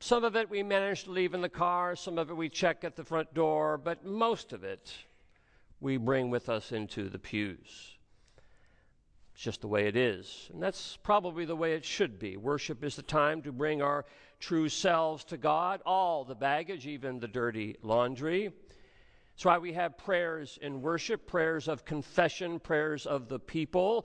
Some 0.00 0.24
of 0.24 0.34
it 0.34 0.50
we 0.50 0.64
manage 0.64 1.04
to 1.04 1.12
leave 1.12 1.34
in 1.34 1.40
the 1.40 1.48
car, 1.48 1.94
some 1.94 2.18
of 2.18 2.30
it 2.30 2.36
we 2.36 2.48
check 2.48 2.82
at 2.82 2.96
the 2.96 3.04
front 3.04 3.32
door, 3.32 3.78
but 3.78 4.04
most 4.04 4.52
of 4.52 4.64
it 4.64 4.92
we 5.78 5.98
bring 5.98 6.30
with 6.30 6.48
us 6.48 6.72
into 6.72 7.08
the 7.08 7.20
pews. 7.20 7.96
It's 9.32 9.44
just 9.44 9.60
the 9.60 9.68
way 9.68 9.86
it 9.86 9.94
is. 9.94 10.50
And 10.52 10.60
that's 10.60 10.98
probably 11.04 11.44
the 11.44 11.54
way 11.54 11.74
it 11.74 11.84
should 11.84 12.18
be. 12.18 12.36
Worship 12.36 12.82
is 12.82 12.96
the 12.96 13.02
time 13.02 13.40
to 13.42 13.52
bring 13.52 13.82
our 13.82 14.04
true 14.40 14.68
selves 14.68 15.22
to 15.26 15.36
God, 15.36 15.80
all 15.86 16.24
the 16.24 16.34
baggage, 16.34 16.88
even 16.88 17.20
the 17.20 17.28
dirty 17.28 17.76
laundry. 17.84 18.50
That's 19.40 19.46
why 19.46 19.56
we 19.56 19.72
have 19.72 19.96
prayers 19.96 20.58
in 20.60 20.82
worship, 20.82 21.26
prayers 21.26 21.66
of 21.66 21.86
confession, 21.86 22.60
prayers 22.60 23.06
of 23.06 23.30
the 23.30 23.38
people. 23.38 24.04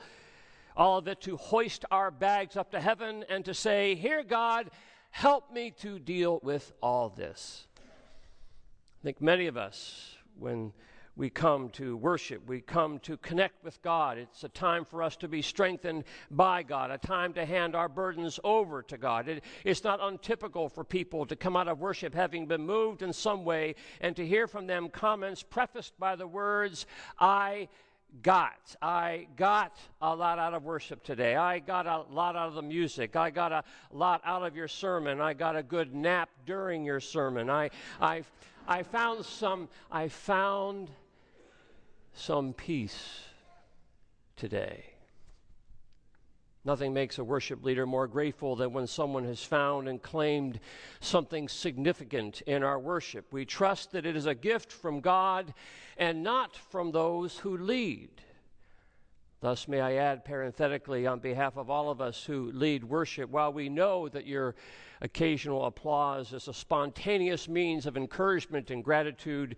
All 0.78 0.98
of 0.98 1.10
it 1.10 1.20
to 1.24 1.36
hoist 1.36 1.84
our 1.92 2.10
bags 2.10 2.56
up 2.56 2.72
to 2.72 2.80
heaven 2.80 3.26
and 3.28 3.44
to 3.44 3.54
say, 3.54 3.96
Here, 3.96 4.24
God, 4.24 4.70
help 5.12 5.52
me 5.52 5.72
to 5.82 6.00
deal 6.00 6.40
with 6.42 6.72
all 6.82 7.10
this. 7.10 7.68
I 7.78 9.04
think 9.04 9.20
many 9.20 9.48
of 9.48 9.58
us, 9.58 10.16
when 10.40 10.72
we 11.18 11.30
come 11.30 11.70
to 11.70 11.96
worship. 11.96 12.46
We 12.48 12.62
come 12.62 13.00
to 13.00 13.18
connect 13.18 13.64
with 13.64 13.82
God. 13.82 14.18
It's 14.18 14.44
a 14.44 14.50
time 14.50 14.84
for 14.84 15.02
us 15.02 15.16
to 15.18 15.28
be 15.28 15.42
strengthened 15.42 16.04
by 16.30 16.64
God, 16.64 16.92
a 16.92 16.98
time 16.98 17.34
to 17.34 17.46
hand 17.46 17.76
our 17.76 17.88
burdens 17.88 18.40
over 18.44 18.82
to 18.84 18.98
God. 18.98 19.30
It, 19.30 19.44
it's 19.64 19.84
not 19.84 20.00
untypical 20.02 20.68
for 20.68 20.84
people 20.84 21.26
to 21.26 21.36
come 21.36 21.56
out 21.56 21.68
of 21.68 21.80
worship 21.80 22.14
having 22.14 22.48
been 22.48 22.66
moved 22.66 23.02
in 23.02 23.14
some 23.14 23.46
way 23.46 23.76
and 24.02 24.16
to 24.16 24.26
hear 24.26 24.48
from 24.48 24.68
them 24.68 24.90
comments 24.90 25.42
prefaced 25.42 25.98
by 25.98 26.16
the 26.16 26.28
words, 26.28 26.86
I 27.18 27.70
got. 28.22 28.76
I 28.82 29.28
got 29.36 29.78
a 30.02 30.14
lot 30.14 30.40
out 30.40 30.54
of 30.54 30.64
worship 30.64 31.04
today. 31.04 31.36
I 31.36 31.60
got 31.60 31.88
a 31.88 32.04
lot 32.12 32.36
out 32.36 32.50
of 32.50 32.56
the 32.56 32.62
music. 32.62 33.16
I 33.16 33.30
got 33.30 33.52
a 33.52 33.64
lot 33.92 34.22
out 34.26 34.44
of 34.44 34.56
your 34.56 34.68
sermon. 34.68 35.22
I 35.22 35.34
got 35.34 35.56
a 35.56 35.64
good 35.64 35.94
nap 35.94 36.30
during 36.46 36.84
your 36.84 37.00
sermon. 37.00 37.50
I, 37.50 37.70
I, 38.02 38.24
I 38.68 38.84
found 38.84 39.26
some, 39.26 39.70
I 39.92 40.08
found 40.08 40.90
some 42.16 42.54
peace 42.54 43.22
today. 44.36 44.86
Nothing 46.64 46.94
makes 46.94 47.20
a 47.20 47.24
worship 47.24 47.64
leader 47.64 47.86
more 47.86 48.08
grateful 48.08 48.56
than 48.56 48.74
when 48.74 48.88
someone 48.88 49.24
has 49.26 49.44
found 49.44 49.88
and 49.88 50.02
claimed 50.02 50.60
something 51.00 51.48
significant 51.48 52.42
in 52.42 52.64
our 52.64 52.80
worship. 52.80 53.32
We 53.32 53.46
trust 53.46 53.92
that 53.92 54.06
it 54.06 54.16
is 54.16 54.26
a 54.26 54.34
gift 54.34 54.72
from 54.72 55.00
God 55.00 55.54
and 55.96 56.24
not 56.24 56.56
from 56.56 56.92
those 56.92 57.38
who 57.38 57.56
lead. 57.58 58.10
Thus, 59.42 59.68
may 59.68 59.80
I 59.80 59.94
add 59.94 60.26
parenthetically, 60.26 61.06
on 61.06 61.20
behalf 61.20 61.56
of 61.56 61.70
all 61.70 61.92
of 61.92 62.02
us 62.02 62.24
who 62.24 62.52
lead 62.52 62.84
worship, 62.84 63.30
while 63.30 63.54
we 63.54 63.70
know 63.70 64.10
that 64.10 64.26
your 64.26 64.56
occasional 65.02 65.66
applause 65.66 66.34
is 66.34 66.48
a 66.48 66.54
spontaneous 66.54 67.48
means 67.48 67.86
of 67.86 67.96
encouragement 67.96 68.72
and 68.72 68.84
gratitude, 68.84 69.56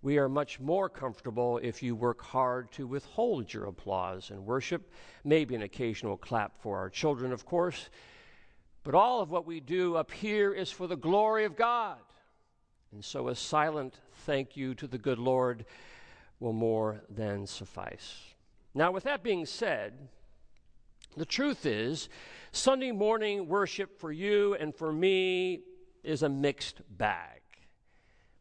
we 0.00 0.18
are 0.18 0.28
much 0.28 0.60
more 0.60 0.88
comfortable 0.88 1.58
if 1.62 1.82
you 1.82 1.96
work 1.96 2.22
hard 2.22 2.70
to 2.72 2.86
withhold 2.86 3.52
your 3.52 3.64
applause 3.64 4.30
and 4.30 4.46
worship, 4.46 4.92
maybe 5.24 5.54
an 5.54 5.62
occasional 5.62 6.16
clap 6.16 6.60
for 6.62 6.78
our 6.78 6.88
children, 6.88 7.32
of 7.32 7.44
course. 7.44 7.90
But 8.84 8.94
all 8.94 9.20
of 9.20 9.30
what 9.30 9.46
we 9.46 9.60
do 9.60 9.96
up 9.96 10.12
here 10.12 10.52
is 10.52 10.70
for 10.70 10.86
the 10.86 10.96
glory 10.96 11.44
of 11.44 11.56
God. 11.56 11.98
And 12.92 13.04
so 13.04 13.28
a 13.28 13.34
silent 13.34 13.98
thank 14.24 14.56
you 14.56 14.74
to 14.76 14.86
the 14.86 14.98
good 14.98 15.18
Lord 15.18 15.64
will 16.40 16.52
more 16.52 17.02
than 17.10 17.46
suffice. 17.46 18.22
Now, 18.74 18.92
with 18.92 19.04
that 19.04 19.24
being 19.24 19.46
said, 19.46 20.08
the 21.16 21.26
truth 21.26 21.66
is, 21.66 22.08
Sunday 22.52 22.92
morning 22.92 23.48
worship 23.48 23.98
for 23.98 24.12
you 24.12 24.54
and 24.54 24.74
for 24.74 24.92
me 24.92 25.62
is 26.04 26.22
a 26.22 26.28
mixed 26.28 26.80
bag. 26.88 27.37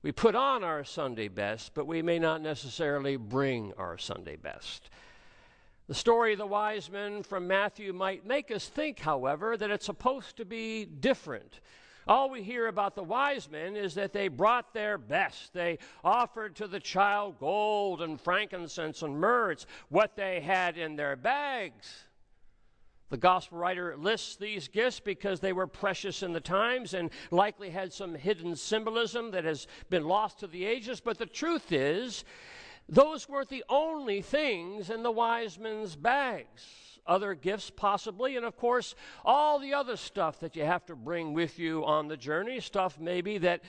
We 0.04 0.12
put 0.12 0.36
on 0.36 0.64
our 0.64 0.84
Sunday 0.84 1.28
best, 1.28 1.74
but 1.74 1.88
we 1.88 2.02
may 2.02 2.20
not 2.20 2.42
necessarily 2.42 3.18
bring 3.18 3.74
our 3.78 3.98
Sunday 3.98 4.36
best. 4.36 4.90
The 5.88 5.96
story 5.96 6.34
of 6.34 6.40
the 6.40 6.46
wise 6.46 6.92
men 6.92 7.24
from 7.24 7.48
Matthew 7.48 7.94
might 7.94 8.26
make 8.26 8.52
us 8.52 8.68
think, 8.68 9.00
however, 9.00 9.58
that 9.58 9.72
it's 9.72 9.86
supposed 9.86 10.38
to 10.38 10.46
be 10.46 10.86
different. 10.86 11.62
All 12.08 12.30
we 12.30 12.44
hear 12.44 12.68
about 12.68 12.96
the 12.96 13.04
wise 13.04 13.50
men 13.50 13.76
is 13.76 13.96
that 13.96 14.14
they 14.14 14.28
brought 14.28 14.74
their 14.74 14.98
best. 14.98 15.54
They 15.54 15.80
offered 16.04 16.56
to 16.58 16.68
the 16.68 16.80
child 16.80 17.40
gold 17.40 18.02
and 18.02 18.22
frankincense 18.22 19.02
and 19.02 19.20
myrrh. 19.20 19.56
What 19.90 20.16
they 20.16 20.40
had 20.42 20.78
in 20.78 20.96
their 20.96 21.16
bags. 21.16 22.07
The 23.10 23.18
gospel 23.18 23.58
writer 23.58 23.96
lists 23.96 24.36
these 24.36 24.68
gifts 24.68 25.00
because 25.00 25.40
they 25.40 25.54
were 25.54 25.68
precious 25.68 26.24
in 26.24 26.34
the 26.34 26.42
times 26.42 26.94
and 26.94 27.10
likely 27.32 27.70
had 27.70 27.94
some 27.94 28.16
hidden 28.16 28.56
symbolism 28.56 29.32
that 29.32 29.46
has 29.46 29.68
been 29.90 30.06
lost 30.06 30.40
to 30.40 30.48
the 30.48 30.66
ages. 30.66 31.00
But 31.00 31.18
the 31.18 31.26
truth 31.26 31.72
is, 31.72 32.26
those 32.90 33.30
weren't 33.30 33.50
the 33.50 33.64
only 33.70 34.22
things 34.22 34.90
in 34.90 35.04
the 35.04 35.12
wise 35.12 35.58
men's 35.58 35.96
bags. 35.96 36.66
Other 37.06 37.34
gifts, 37.34 37.70
possibly, 37.70 38.36
and 38.36 38.46
of 38.46 38.58
course, 38.58 38.94
all 39.24 39.60
the 39.60 39.74
other 39.74 39.96
stuff 39.96 40.42
that 40.42 40.58
you 40.58 40.66
have 40.66 40.86
to 40.88 40.96
bring 40.96 41.34
with 41.34 41.58
you 41.58 41.86
on 41.86 42.10
the 42.10 42.18
journey, 42.18 42.60
stuff 42.60 43.00
maybe 43.00 43.38
that 43.38 43.62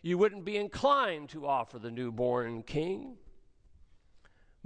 you 0.00 0.16
wouldn't 0.16 0.46
be 0.46 0.56
inclined 0.56 1.28
to 1.30 1.46
offer 1.46 1.78
the 1.78 1.90
newborn 1.90 2.62
king. 2.62 3.18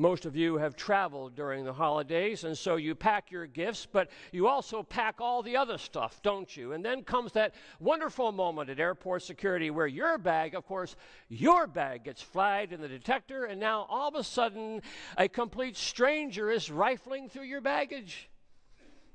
Most 0.00 0.24
of 0.24 0.34
you 0.34 0.56
have 0.56 0.76
traveled 0.76 1.34
during 1.34 1.62
the 1.62 1.74
holidays, 1.74 2.44
and 2.44 2.56
so 2.56 2.76
you 2.76 2.94
pack 2.94 3.30
your 3.30 3.44
gifts, 3.44 3.86
but 3.92 4.08
you 4.32 4.48
also 4.48 4.82
pack 4.82 5.20
all 5.20 5.42
the 5.42 5.58
other 5.58 5.76
stuff, 5.76 6.22
don't 6.22 6.56
you? 6.56 6.72
And 6.72 6.82
then 6.82 7.02
comes 7.04 7.32
that 7.32 7.54
wonderful 7.80 8.32
moment 8.32 8.70
at 8.70 8.80
airport 8.80 9.24
security 9.24 9.70
where 9.70 9.86
your 9.86 10.16
bag, 10.16 10.54
of 10.54 10.64
course, 10.64 10.96
your 11.28 11.66
bag 11.66 12.04
gets 12.04 12.22
flagged 12.22 12.72
in 12.72 12.80
the 12.80 12.88
detector, 12.88 13.44
and 13.44 13.60
now 13.60 13.86
all 13.90 14.08
of 14.08 14.14
a 14.14 14.24
sudden 14.24 14.80
a 15.18 15.28
complete 15.28 15.76
stranger 15.76 16.50
is 16.50 16.70
rifling 16.70 17.28
through 17.28 17.44
your 17.44 17.60
baggage. 17.60 18.30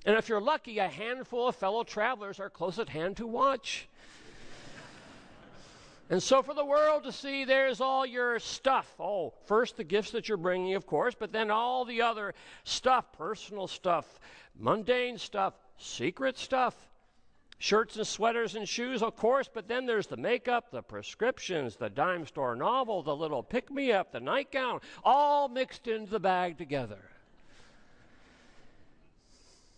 And 0.05 0.15
if 0.15 0.29
you're 0.29 0.39
lucky, 0.39 0.77
a 0.77 0.88
handful 0.88 1.47
of 1.47 1.55
fellow 1.55 1.83
travelers 1.83 2.39
are 2.39 2.51
close 2.51 2.77
at 2.77 2.89
hand 2.89 3.17
to 3.17 3.25
watch. 3.25 3.89
And 6.10 6.22
so, 6.22 6.43
for 6.43 6.53
the 6.53 6.66
world 6.66 7.03
to 7.06 7.12
see, 7.12 7.45
there's 7.45 7.82
all 7.82 8.06
your 8.06 8.38
stuff. 8.38 8.93
Oh, 8.99 9.34
first 9.45 9.76
the 9.76 9.84
gifts 9.84 10.12
that 10.12 10.30
you're 10.30 10.38
bringing, 10.38 10.76
of 10.76 10.86
course, 10.86 11.16
but 11.18 11.32
then 11.32 11.49
all 11.49 11.84
the 11.84 12.03
other 12.03 12.36
stuff 12.64 13.12
personal 13.12 13.68
stuff, 13.68 14.20
mundane 14.58 15.18
stuff, 15.18 15.56
secret 15.78 16.38
stuff, 16.38 16.76
shirts 17.58 17.95
and 17.95 18.06
sweaters 18.06 18.53
and 18.53 18.70
shoes, 18.70 19.01
of 19.01 19.16
course, 19.16 19.49
but 19.51 19.68
then 19.68 19.88
there's 19.88 20.06
the 20.06 20.18
makeup, 20.18 20.70
the 20.72 20.84
prescriptions, 20.84 21.76
the 21.76 21.89
dime 21.89 22.28
store 22.28 22.56
novel, 22.56 23.01
the 23.01 23.16
little 23.16 23.41
pick 23.41 23.72
me 23.72 23.91
up, 23.91 24.12
the 24.12 24.20
nightgown, 24.20 24.82
all 25.03 25.47
mixed 25.47 25.88
into 25.88 26.12
the 26.12 26.20
bag 26.20 26.58
together. 26.58 27.10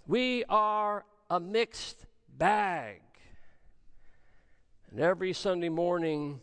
We 0.07 0.43
are 0.49 1.05
a 1.29 1.39
mixed 1.39 2.05
bag. 2.37 3.01
And 4.97 5.05
every 5.05 5.31
Sunday 5.31 5.69
morning, 5.69 6.41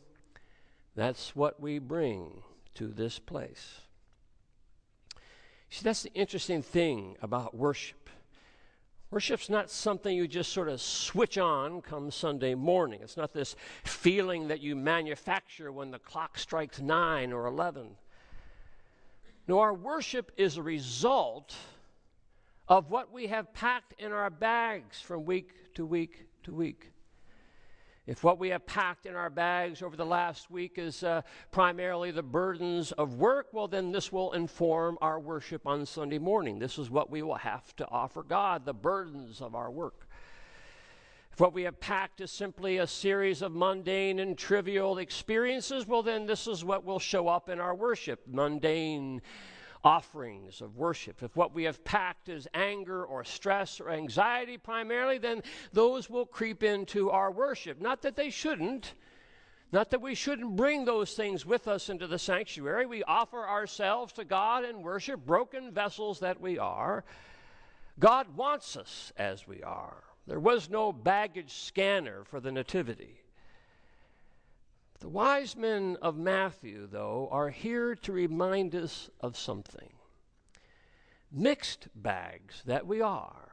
that's 0.95 1.35
what 1.35 1.59
we 1.59 1.81
bring 1.81 2.45
to 2.75 2.87
this 2.87 3.19
place. 3.19 3.81
See, 5.71 5.83
that's 5.83 6.05
the 6.05 6.13
interesting 6.13 6.63
thing 6.63 7.17
about 7.21 7.57
worship. 7.57 8.09
Worship's 9.11 9.51
not 9.51 9.71
something 9.71 10.17
you 10.17 10.29
just 10.29 10.53
sort 10.53 10.69
of 10.69 10.81
switch 10.81 11.37
on 11.37 11.83
come 11.83 12.13
Sunday 12.13 12.55
morning. 12.55 13.01
It's 13.03 13.17
not 13.17 13.33
this 13.33 13.57
feeling 13.83 14.47
that 14.47 14.61
you 14.61 14.77
manufacture 14.77 15.73
when 15.73 15.91
the 15.91 15.99
clock 15.99 16.39
strikes 16.39 16.81
9 16.81 17.33
or 17.33 17.47
11. 17.47 17.97
No, 19.49 19.59
our 19.59 19.75
worship 19.75 20.31
is 20.37 20.59
a 20.59 20.63
result 20.63 21.57
of 22.69 22.89
what 22.89 23.13
we 23.13 23.27
have 23.27 23.53
packed 23.53 23.95
in 23.99 24.13
our 24.13 24.31
bags 24.31 25.01
from 25.01 25.25
week 25.25 25.75
to 25.75 25.85
week 25.85 26.29
to 26.45 26.55
week. 26.55 26.93
If 28.07 28.23
what 28.23 28.39
we 28.39 28.51
have 28.51 28.67
packed 28.67 29.07
in 29.07 29.17
our 29.17 29.31
bags 29.31 29.81
over 29.81 29.97
the 29.97 30.05
last 30.05 30.51
week 30.51 30.75
is 30.77 31.03
uh, 31.03 31.23
primarily 31.51 32.11
the 32.11 32.23
burdens 32.23 32.93
of 32.93 33.15
work, 33.15 33.47
well, 33.53 33.67
then 33.67 33.93
this 33.93 34.13
will 34.13 34.33
inform 34.33 34.99
our 35.01 35.19
worship 35.19 35.67
on 35.67 35.87
Sunday 35.87 36.19
morning. 36.19 36.59
This 36.59 36.79
is 36.79 36.91
what 36.91 37.09
we 37.09 37.23
will 37.23 37.37
have 37.37 37.75
to 37.77 37.89
offer 37.89 38.23
God 38.23 38.67
the 38.67 38.75
burdens 38.75 39.41
of 39.41 39.55
our 39.55 39.71
work. 39.71 40.07
If 41.33 41.41
what 41.41 41.55
we 41.55 41.63
have 41.63 41.81
packed 41.81 42.21
is 42.21 42.31
simply 42.31 42.77
a 42.77 42.87
series 42.87 43.41
of 43.41 43.53
mundane 43.53 44.19
and 44.19 44.37
trivial 44.37 44.99
experiences, 44.99 45.87
well, 45.87 46.03
then 46.03 46.27
this 46.27 46.47
is 46.47 46.63
what 46.63 46.85
will 46.85 46.99
show 46.99 47.27
up 47.27 47.49
in 47.49 47.59
our 47.59 47.75
worship 47.75 48.21
mundane 48.27 49.23
offerings 49.85 50.63
of 50.63 50.77
worship. 50.77 51.23
If 51.23 51.37
what 51.37 51.55
we 51.55 51.65
have 51.65 51.85
packed 51.85 52.29
is 52.29 52.49
anger 52.55 53.05
or 53.05 53.23
stress 53.23 53.81
or 53.81 53.91
anxiety 53.91 54.57
primarily, 54.57 55.19
then 55.19 55.43
those 55.73 56.09
will 56.09 56.27
creep 56.27 56.63
into 56.63 57.11
our 57.11 57.31
worship. 57.31 57.81
Not 57.81 58.03
that 58.03 58.17
they 58.17 58.31
shouldn't. 58.31 58.95
Not 59.73 59.91
that 59.91 60.01
we 60.01 60.15
shouldn't 60.15 60.57
bring 60.57 60.85
those 60.85 61.15
things 61.15 61.45
with 61.45 61.69
us 61.69 61.89
into 61.89 62.07
the 62.07 62.19
sanctuary. 62.19 62.87
We 62.87 63.03
offer 63.05 63.47
ourselves 63.47 64.13
to 64.15 64.25
God 64.25 64.65
and 64.65 64.85
worship, 64.85 65.27
broken 65.27 65.73
vessels 65.73 66.21
that 66.21 66.41
we 66.41 66.59
are. 66.59 67.05
God 67.99 68.37
wants 68.37 68.77
us 68.77 69.13
as 69.17 69.47
we 69.47 69.63
are. 69.63 70.03
There 70.27 70.41
was 70.41 70.71
no 70.71 70.93
baggage 70.93 71.53
scanner 71.53 72.25
for 72.25 72.41
the 72.41 72.53
Nativity. 72.53 73.24
The 75.01 75.09
wise 75.09 75.57
men 75.57 75.97
of 76.01 76.17
Matthew, 76.17 76.87
though, 76.87 77.29
are 77.31 77.51
here 77.51 77.95
to 77.97 78.13
remind 78.13 78.75
us 78.75 79.11
of 79.21 79.37
something. 79.37 79.93
Mixed 81.31 81.89
bags 81.95 82.63
that 82.65 82.87
we 82.87 83.01
are, 83.01 83.51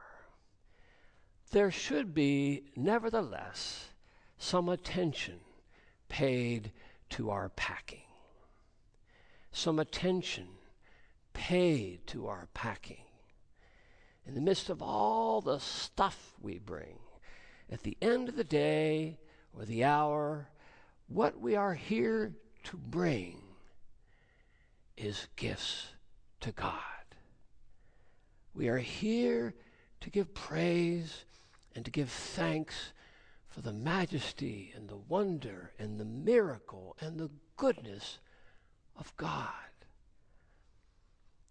there 1.50 1.70
should 1.70 2.14
be, 2.14 2.64
nevertheless, 2.76 3.88
some 4.38 4.68
attention 4.68 5.40
paid 6.08 6.72
to 7.10 7.30
our 7.30 7.50
packing. 7.50 8.02
Some 9.50 9.78
attention 9.78 10.48
paid 11.34 12.06
to 12.06 12.26
our 12.26 12.48
packing. 12.54 13.04
In 14.26 14.34
the 14.34 14.40
midst 14.40 14.70
of 14.70 14.80
all 14.80 15.40
the 15.40 15.58
stuff 15.58 16.32
we 16.40 16.58
bring, 16.58 16.98
at 17.70 17.82
the 17.82 17.98
end 18.00 18.28
of 18.28 18.36
the 18.36 18.44
day 18.44 19.18
or 19.52 19.64
the 19.64 19.84
hour, 19.84 20.48
what 21.12 21.38
we 21.38 21.56
are 21.56 21.74
here 21.74 22.32
to 22.64 22.76
bring 22.76 23.42
is 24.96 25.26
gifts 25.36 25.88
to 26.40 26.52
God. 26.52 26.78
We 28.54 28.68
are 28.68 28.78
here 28.78 29.54
to 30.00 30.10
give 30.10 30.32
praise 30.34 31.24
and 31.74 31.84
to 31.84 31.90
give 31.90 32.10
thanks 32.10 32.92
for 33.48 33.60
the 33.60 33.72
majesty 33.72 34.72
and 34.74 34.88
the 34.88 34.96
wonder 34.96 35.72
and 35.78 36.00
the 36.00 36.04
miracle 36.04 36.96
and 37.00 37.18
the 37.18 37.30
goodness 37.56 38.18
of 38.98 39.14
God. 39.16 39.48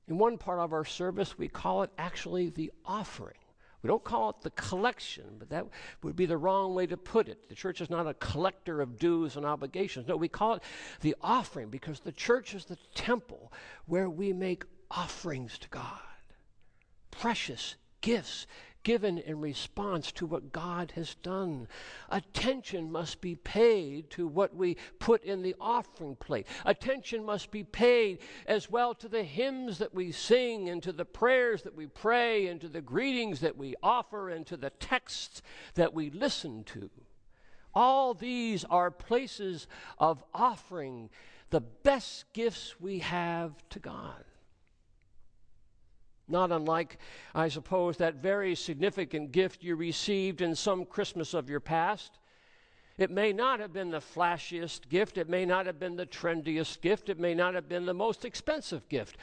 In 0.08 0.18
one 0.18 0.38
part 0.38 0.60
of 0.60 0.74
our 0.74 0.86
service, 0.86 1.38
we 1.38 1.48
call 1.48 1.84
it 1.84 1.92
actually 1.98 2.50
the 2.50 2.72
offering. 2.86 3.38
We 3.82 3.88
don't 3.88 4.04
call 4.04 4.30
it 4.30 4.42
the 4.42 4.52
collection, 4.52 5.26
but 5.40 5.50
that 5.50 5.66
would 6.04 6.16
be 6.16 6.28
the 6.28 6.38
wrong 6.38 6.76
way 6.76 6.86
to 6.86 6.98
put 6.98 7.28
it. 7.28 7.50
The 7.50 7.56
church 7.56 7.82
is 7.82 7.90
not 7.90 8.08
a 8.08 8.14
collector 8.16 8.80
of 8.80 9.00
dues 9.00 9.36
and 9.38 9.46
obligations. 9.46 10.08
No, 10.08 10.16
we 10.18 10.28
call 10.28 10.56
it 10.56 10.64
the 11.02 11.16
offering 11.22 11.70
because 11.70 12.00
the 12.00 12.12
church 12.12 12.54
is 12.54 12.66
the 12.66 12.78
temple 12.94 13.52
where 13.88 14.10
we 14.10 14.34
make 14.34 14.66
offerings 14.92 15.58
to 15.60 15.70
God. 15.70 16.00
Precious 17.10 17.76
gifts 18.02 18.46
given 18.84 19.18
in 19.18 19.40
response 19.40 20.12
to 20.14 20.26
what 20.26 20.52
God 20.52 20.92
has 20.96 21.16
done. 21.16 21.68
Attention 22.10 22.92
must 22.92 23.22
be 23.22 23.36
paid 23.36 24.10
to 24.12 24.28
what 24.28 24.56
we 24.56 24.78
put 25.00 25.24
in 25.24 25.42
the 25.42 25.56
offering 25.60 26.16
plate. 26.16 26.48
Attention 26.66 27.24
must 27.24 27.52
be 27.52 27.64
paid 27.64 28.20
as 28.48 28.70
well 28.70 28.94
to 28.96 29.08
the 29.08 29.24
hymns 29.24 29.78
that 29.78 29.94
we 29.94 30.12
sing 30.12 30.70
and 30.70 30.82
to 30.84 30.92
the 30.92 31.06
prayers 31.06 31.62
that 31.64 31.76
we 31.76 31.88
pray 31.88 32.48
and 32.48 32.60
to 32.62 32.68
the 32.68 32.82
greetings 32.82 33.40
that 33.42 33.58
we 33.58 33.76
offer 33.84 34.30
and 34.30 34.46
to 34.48 34.58
the 34.58 34.72
texts 34.72 35.42
that 35.76 35.94
we 35.94 36.10
listen 36.10 36.64
to. 36.64 36.90
All 37.74 38.14
these 38.14 38.66
are 38.66 38.92
places 38.92 39.68
of 39.98 40.24
offering 40.34 41.10
the 41.52 41.62
best 41.62 42.26
gifts 42.34 42.80
we 42.80 43.00
have 43.00 43.54
to 43.70 43.80
God. 43.80 44.24
Not 46.32 46.52
unlike, 46.52 46.98
I 47.36 47.50
suppose, 47.50 47.98
that 47.98 48.16
very 48.16 48.56
significant 48.56 49.32
gift 49.32 49.64
you 49.64 49.76
received 49.76 50.42
in 50.42 50.56
some 50.56 50.86
Christmas 50.86 51.34
of 51.34 51.50
your 51.50 51.60
past. 51.60 52.18
It 52.98 53.12
may 53.12 53.34
not 53.34 53.60
have 53.60 53.74
been 53.74 53.92
the 53.92 54.00
flashiest 54.00 54.88
gift, 54.90 55.18
it 55.18 55.28
may 55.28 55.46
not 55.46 55.66
have 55.66 55.80
been 55.80 55.96
the 55.96 56.06
trendiest 56.06 56.82
gift, 56.82 57.10
it 57.10 57.20
may 57.20 57.34
not 57.34 57.56
have 57.56 57.68
been 57.68 57.86
the 57.86 57.94
most 57.94 58.26
expensive 58.26 58.88
gift, 58.90 59.18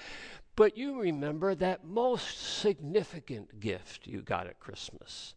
but 0.56 0.76
you 0.76 1.00
remember 1.00 1.54
that 1.54 1.84
most 1.84 2.58
significant 2.58 3.60
gift 3.60 4.06
you 4.06 4.20
got 4.20 4.46
at 4.46 4.58
Christmas. 4.58 5.34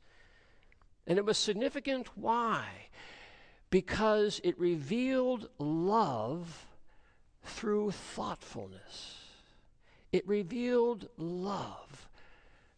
And 1.05 1.17
it 1.17 1.25
was 1.25 1.37
significant 1.37 2.17
why? 2.17 2.65
Because 3.69 4.41
it 4.43 4.59
revealed 4.59 5.49
love 5.59 6.67
through 7.43 7.91
thoughtfulness. 7.91 9.20
It 10.11 10.27
revealed 10.27 11.07
love 11.17 12.09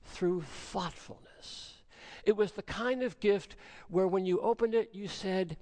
through 0.04 0.44
thoughtfulness. 0.44 1.78
It 2.24 2.38
was 2.38 2.52
the 2.52 2.62
kind 2.62 3.04
of 3.04 3.20
gift 3.20 3.56
where 3.90 4.08
when 4.08 4.26
you 4.26 4.40
opened 4.40 4.76
it, 4.76 4.92
you 4.94 5.08
said, 5.08 5.58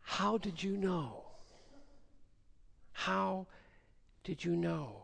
How 0.00 0.38
did 0.38 0.62
you 0.62 0.76
know? 0.76 1.24
How 2.92 3.46
did 4.24 4.44
you 4.44 4.56
know? 4.56 5.02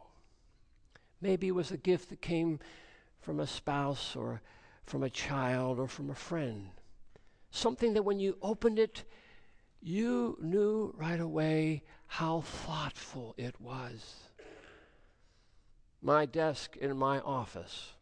Maybe 1.20 1.49
it 1.49 1.55
was 1.55 1.70
a 1.70 1.76
gift 1.76 2.11
that 2.11 2.20
came 2.20 2.59
from 3.20 3.39
a 3.39 3.47
spouse 3.47 4.16
or 4.16 4.43
from 4.85 5.05
a 5.05 5.11
child 5.11 5.78
or 5.78 5.87
from 5.87 6.11
a 6.11 6.14
friend. 6.14 6.70
Something 7.53 7.95
that 7.95 8.03
when 8.03 8.18
you 8.18 8.37
opened 8.43 8.80
it, 8.80 9.05
you 9.80 10.37
knew 10.41 10.93
right 10.97 11.20
away 11.20 11.85
how 12.07 12.41
thoughtful 12.41 13.35
it 13.39 13.61
was 13.61 14.32
my 16.03 16.26
desk 16.26 16.76
in 16.76 16.96
my 16.96 17.20
office 17.20 17.92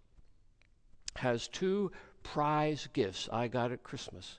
has 1.16 1.48
two 1.48 1.92
prize 2.22 2.88
gifts 2.92 3.28
I 3.30 3.48
got 3.48 3.72
at 3.72 3.82
Christmas, 3.82 4.38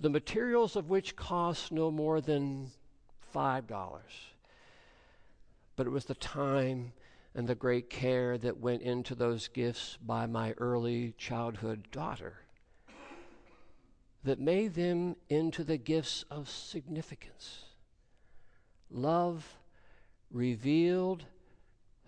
the 0.00 0.10
materials 0.10 0.74
of 0.74 0.90
which 0.90 1.14
cost 1.14 1.70
no 1.70 1.90
more 1.90 2.20
than 2.20 2.70
$5. 3.32 3.88
But 5.76 5.86
it 5.86 5.90
was 5.90 6.04
the 6.04 6.14
time 6.14 6.92
and 7.34 7.46
the 7.46 7.54
great 7.54 7.90
care 7.90 8.36
that 8.38 8.58
went 8.58 8.82
into 8.82 9.14
those 9.14 9.48
gifts 9.48 9.98
by 10.04 10.26
my 10.26 10.52
early 10.58 11.14
childhood 11.16 11.88
daughter 11.90 12.40
that 14.24 14.40
made 14.40 14.74
them 14.74 15.16
into 15.28 15.62
the 15.62 15.76
gifts 15.76 16.24
of 16.30 16.48
significance. 16.48 17.64
Love 18.90 19.58
revealed 20.30 21.24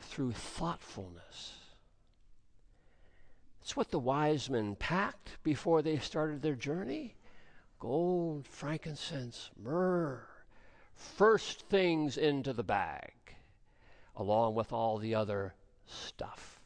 through 0.07 0.33
thoughtfulness. 0.33 1.55
It's 3.61 3.77
what 3.77 3.91
the 3.91 3.99
wise 3.99 4.49
men 4.49 4.77
packed 4.77 5.43
before 5.43 5.83
they 5.83 5.99
started 5.99 6.43
their 6.43 6.55
journey 6.55 7.17
gold, 7.79 8.47
frankincense, 8.47 9.51
myrrh, 9.63 10.27
first 10.95 11.69
things 11.69 12.17
into 12.17 12.53
the 12.53 12.63
bag, 12.63 13.13
along 14.17 14.55
with 14.55 14.73
all 14.73 14.97
the 14.97 15.15
other 15.15 15.55
stuff. 15.85 16.59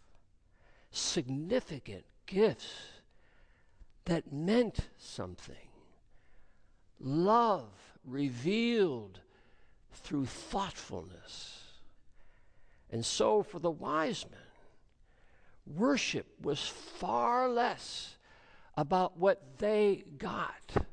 Significant 0.93 2.05
gifts 2.27 3.01
that 4.05 4.33
meant 4.33 4.89
something. 4.99 5.57
Love 7.01 7.71
revealed 8.05 9.21
through 9.93 10.27
thoughtfulness. 10.27 11.60
And 12.91 13.05
so, 13.05 13.43
for 13.43 13.59
the 13.59 13.71
wise 13.71 14.25
men, 14.31 14.41
worship 15.67 16.27
was 16.41 16.61
far 16.61 17.49
less 17.49 18.17
about 18.77 19.17
what 19.17 19.59
they 19.59 20.05
got 20.19 20.87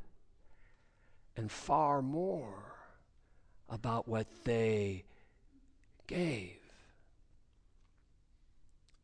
and 1.36 1.52
far 1.52 2.02
more 2.02 2.76
about 3.70 4.08
what 4.08 4.28
they 4.43 5.04
gave. 6.06 6.60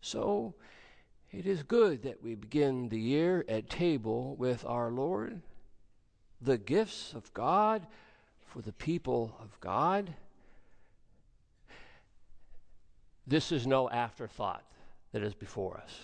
So, 0.01 0.53
it 1.31 1.47
is 1.47 1.63
good 1.63 2.03
that 2.03 2.21
we 2.21 2.35
begin 2.35 2.89
the 2.89 2.99
year 2.99 3.43
at 3.47 3.69
table 3.69 4.35
with 4.35 4.63
our 4.65 4.91
Lord, 4.91 5.41
the 6.41 6.57
gifts 6.57 7.13
of 7.13 7.33
God 7.33 7.87
for 8.45 8.61
the 8.61 8.73
people 8.73 9.35
of 9.41 9.59
God. 9.59 10.13
This 13.25 13.51
is 13.51 13.65
no 13.65 13.89
afterthought 13.89 14.63
that 15.11 15.23
is 15.23 15.33
before 15.33 15.77
us. 15.77 15.99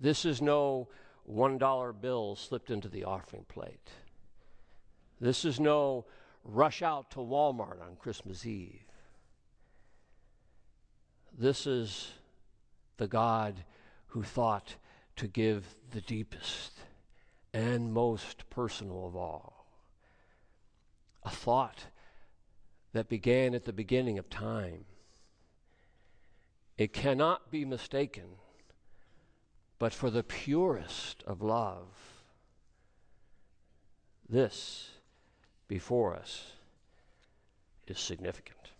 This 0.00 0.24
is 0.24 0.40
no 0.40 0.88
$1 1.30 2.00
bill 2.00 2.36
slipped 2.36 2.70
into 2.70 2.88
the 2.88 3.04
offering 3.04 3.44
plate. 3.48 3.90
This 5.20 5.44
is 5.44 5.58
no 5.58 6.06
rush 6.44 6.82
out 6.82 7.10
to 7.12 7.18
Walmart 7.18 7.82
on 7.82 7.96
Christmas 7.98 8.46
Eve. 8.46 8.84
This 11.36 11.66
is 11.66 12.12
the 12.96 13.08
God 13.08 13.64
who 14.08 14.22
thought 14.22 14.76
to 15.16 15.26
give 15.26 15.74
the 15.90 16.00
deepest 16.00 16.72
and 17.52 17.92
most 17.92 18.48
personal 18.50 19.06
of 19.06 19.16
all. 19.16 19.66
A 21.24 21.30
thought 21.30 21.86
that 22.92 23.08
began 23.08 23.54
at 23.54 23.64
the 23.64 23.72
beginning 23.72 24.18
of 24.18 24.30
time. 24.30 24.84
It 26.78 26.92
cannot 26.92 27.50
be 27.50 27.64
mistaken, 27.64 28.36
but 29.80 29.92
for 29.92 30.10
the 30.10 30.22
purest 30.22 31.24
of 31.26 31.42
love. 31.42 31.88
This 34.28 34.90
before 35.66 36.14
us 36.14 36.52
is 37.88 37.98
significant. 37.98 38.70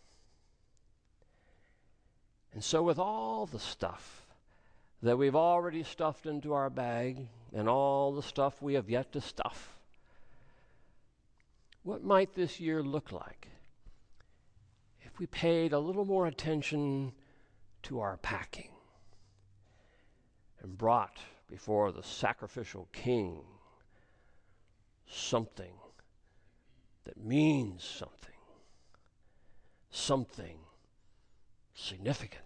And 2.55 2.62
so, 2.62 2.82
with 2.82 3.01
all 3.01 3.46
the 3.46 3.59
stuff 3.59 4.26
that 5.03 5.18
we've 5.18 5.36
already 5.36 5.82
stuffed 5.82 6.26
into 6.26 6.55
our 6.55 6.70
bag 6.70 7.28
and 7.53 7.68
all 7.68 8.12
the 8.12 8.22
stuff 8.22 8.62
we 8.62 8.74
have 8.74 8.88
yet 8.88 9.12
to 9.12 9.20
stuff, 9.20 9.76
what 11.82 12.05
might 12.05 12.34
this 12.34 12.61
year 12.61 12.82
look 12.82 13.11
like 13.11 13.49
if 15.03 15.18
we 15.18 15.26
paid 15.26 15.72
a 15.72 15.78
little 15.78 16.05
more 16.05 16.26
attention 16.26 17.12
to 17.82 18.00
our 18.00 18.16
packing 18.18 18.70
and 20.62 20.76
brought 20.76 21.18
before 21.48 21.92
the 21.92 22.02
sacrificial 22.02 22.88
king 22.92 23.40
something 25.06 25.72
that 27.04 27.16
means 27.16 27.82
something, 27.82 28.34
something 29.90 30.58
significant. 31.74 32.42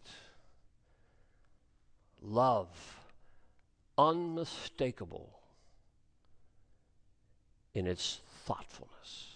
Love, 2.20 3.00
unmistakable 3.98 5.40
in 7.74 7.86
its 7.86 8.20
thoughtfulness. 8.44 9.31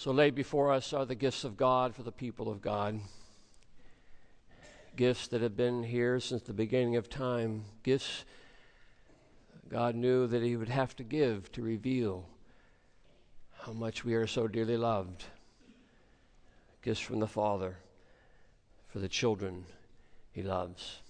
So, 0.00 0.12
laid 0.12 0.34
before 0.34 0.72
us 0.72 0.94
are 0.94 1.04
the 1.04 1.14
gifts 1.14 1.44
of 1.44 1.58
God 1.58 1.94
for 1.94 2.02
the 2.02 2.10
people 2.10 2.50
of 2.50 2.62
God. 2.62 3.00
Gifts 4.96 5.28
that 5.28 5.42
have 5.42 5.58
been 5.58 5.82
here 5.82 6.18
since 6.20 6.40
the 6.40 6.54
beginning 6.54 6.96
of 6.96 7.10
time. 7.10 7.66
Gifts 7.82 8.24
God 9.68 9.94
knew 9.94 10.26
that 10.26 10.42
He 10.42 10.56
would 10.56 10.70
have 10.70 10.96
to 10.96 11.02
give 11.02 11.52
to 11.52 11.60
reveal 11.60 12.24
how 13.60 13.74
much 13.74 14.02
we 14.02 14.14
are 14.14 14.26
so 14.26 14.48
dearly 14.48 14.78
loved. 14.78 15.24
Gifts 16.80 17.00
from 17.00 17.20
the 17.20 17.28
Father 17.28 17.76
for 18.88 19.00
the 19.00 19.08
children 19.08 19.66
He 20.32 20.42
loves. 20.42 21.02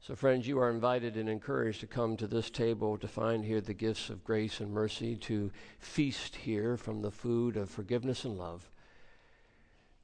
So, 0.00 0.14
friends, 0.14 0.46
you 0.46 0.58
are 0.60 0.70
invited 0.70 1.16
and 1.16 1.28
encouraged 1.28 1.80
to 1.80 1.86
come 1.86 2.16
to 2.16 2.26
this 2.26 2.50
table 2.50 2.96
to 2.98 3.08
find 3.08 3.44
here 3.44 3.60
the 3.60 3.74
gifts 3.74 4.10
of 4.10 4.24
grace 4.24 4.60
and 4.60 4.72
mercy, 4.72 5.16
to 5.16 5.50
feast 5.80 6.36
here 6.36 6.76
from 6.76 7.02
the 7.02 7.10
food 7.10 7.56
of 7.56 7.68
forgiveness 7.68 8.24
and 8.24 8.38
love, 8.38 8.70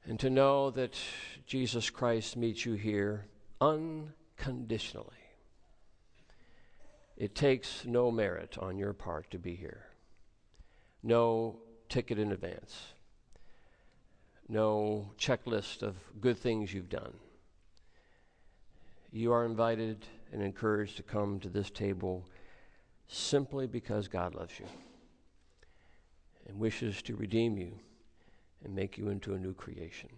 and 0.05 0.19
to 0.19 0.29
know 0.29 0.69
that 0.71 0.95
Jesus 1.47 1.89
Christ 1.89 2.35
meets 2.35 2.65
you 2.65 2.73
here 2.73 3.25
unconditionally. 3.61 5.09
It 7.17 7.33
takes 7.33 7.85
no 7.85 8.11
merit 8.11 8.57
on 8.59 8.77
your 8.77 8.93
part 8.93 9.31
to 9.31 9.39
be 9.39 9.55
here, 9.55 9.85
no 11.01 11.57
ticket 11.87 12.19
in 12.19 12.33
advance, 12.33 12.93
no 14.49 15.09
checklist 15.17 15.81
of 15.81 15.95
good 16.19 16.37
things 16.37 16.73
you've 16.73 16.89
done 16.89 17.13
you 19.15 19.31
are 19.31 19.45
invited 19.45 20.05
and 20.33 20.41
encouraged 20.41 20.97
to 20.97 21.03
come 21.03 21.39
to 21.39 21.49
this 21.49 21.69
table 21.69 22.27
simply 23.07 23.67
because 23.67 24.07
God 24.07 24.35
loves 24.35 24.59
you 24.59 24.65
and 26.47 26.59
wishes 26.59 27.01
to 27.03 27.15
redeem 27.15 27.57
you 27.57 27.71
and 28.63 28.75
make 28.75 28.97
you 28.97 29.09
into 29.09 29.33
a 29.33 29.39
new 29.39 29.53
creation. 29.53 30.09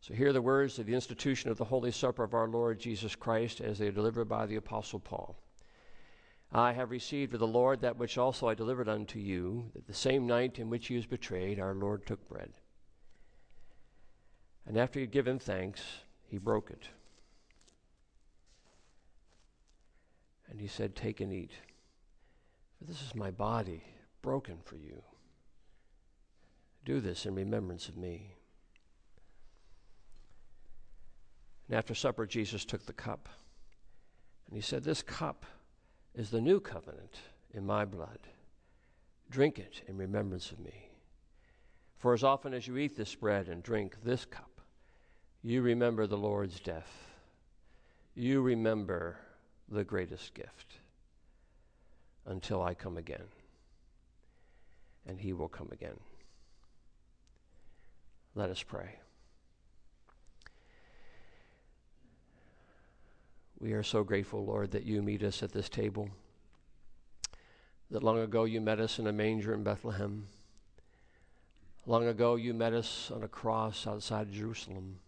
So, 0.00 0.14
hear 0.14 0.32
the 0.32 0.40
words 0.40 0.78
of 0.78 0.86
the 0.86 0.94
institution 0.94 1.50
of 1.50 1.58
the 1.58 1.64
Holy 1.64 1.90
Supper 1.90 2.22
of 2.22 2.34
our 2.34 2.48
Lord 2.48 2.78
Jesus 2.78 3.16
Christ 3.16 3.60
as 3.60 3.78
they 3.78 3.88
are 3.88 3.92
delivered 3.92 4.28
by 4.28 4.46
the 4.46 4.56
Apostle 4.56 5.00
Paul. 5.00 5.36
I 6.52 6.72
have 6.72 6.90
received 6.90 7.34
of 7.34 7.40
the 7.40 7.46
Lord 7.46 7.80
that 7.80 7.98
which 7.98 8.16
also 8.16 8.48
I 8.48 8.54
delivered 8.54 8.88
unto 8.88 9.18
you, 9.18 9.70
that 9.74 9.86
the 9.86 9.94
same 9.94 10.26
night 10.26 10.58
in 10.58 10.70
which 10.70 10.86
he 10.86 10.96
was 10.96 11.06
betrayed, 11.06 11.58
our 11.58 11.74
Lord 11.74 12.06
took 12.06 12.26
bread. 12.28 12.52
And 14.64 14.76
after 14.76 15.00
he 15.00 15.04
had 15.04 15.12
given 15.12 15.38
thanks, 15.38 15.82
he 16.28 16.38
broke 16.38 16.70
it. 16.70 16.88
And 20.50 20.60
he 20.60 20.66
said, 20.66 20.94
Take 20.94 21.20
and 21.20 21.32
eat, 21.32 21.52
for 22.78 22.84
this 22.84 23.02
is 23.02 23.14
my 23.14 23.30
body 23.30 23.82
broken 24.22 24.58
for 24.64 24.76
you. 24.76 25.02
Do 26.84 27.00
this 27.00 27.26
in 27.26 27.34
remembrance 27.34 27.88
of 27.88 27.96
me. 27.96 28.36
And 31.68 31.76
after 31.76 31.94
supper, 31.94 32.26
Jesus 32.26 32.64
took 32.64 32.86
the 32.86 32.92
cup. 32.92 33.28
And 34.46 34.56
he 34.56 34.62
said, 34.62 34.84
This 34.84 35.02
cup 35.02 35.46
is 36.14 36.30
the 36.30 36.40
new 36.40 36.60
covenant 36.60 37.16
in 37.52 37.66
my 37.66 37.84
blood. 37.84 38.20
Drink 39.30 39.58
it 39.58 39.82
in 39.88 39.96
remembrance 39.96 40.52
of 40.52 40.60
me. 40.60 40.90
For 41.98 42.14
as 42.14 42.22
often 42.22 42.54
as 42.54 42.68
you 42.68 42.76
eat 42.76 42.96
this 42.96 43.14
bread 43.14 43.48
and 43.48 43.62
drink 43.62 43.96
this 44.04 44.24
cup, 44.24 44.55
you 45.46 45.62
remember 45.62 46.08
the 46.08 46.18
Lord's 46.18 46.58
death. 46.58 46.90
You 48.16 48.42
remember 48.42 49.16
the 49.68 49.84
greatest 49.84 50.34
gift 50.34 50.78
until 52.26 52.60
I 52.60 52.74
come 52.74 52.96
again. 52.96 53.28
And 55.06 55.20
he 55.20 55.32
will 55.32 55.46
come 55.46 55.68
again. 55.70 56.00
Let 58.34 58.50
us 58.50 58.60
pray. 58.60 58.96
We 63.60 63.72
are 63.72 63.84
so 63.84 64.02
grateful, 64.02 64.44
Lord, 64.44 64.72
that 64.72 64.82
you 64.82 65.00
meet 65.00 65.22
us 65.22 65.44
at 65.44 65.52
this 65.52 65.68
table. 65.68 66.10
That 67.92 68.02
long 68.02 68.18
ago 68.18 68.44
you 68.44 68.60
met 68.60 68.80
us 68.80 68.98
in 68.98 69.06
a 69.06 69.12
manger 69.12 69.54
in 69.54 69.62
Bethlehem. 69.62 70.26
Long 71.86 72.08
ago 72.08 72.34
you 72.34 72.52
met 72.52 72.72
us 72.72 73.12
on 73.14 73.22
a 73.22 73.28
cross 73.28 73.86
outside 73.86 74.32
Jerusalem. 74.32 74.98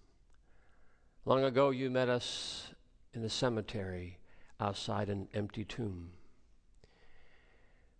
Long 1.29 1.45
ago, 1.45 1.69
you 1.69 1.91
met 1.91 2.09
us 2.09 2.69
in 3.13 3.21
the 3.21 3.29
cemetery 3.29 4.17
outside 4.59 5.11
an 5.11 5.29
empty 5.35 5.63
tomb. 5.63 6.13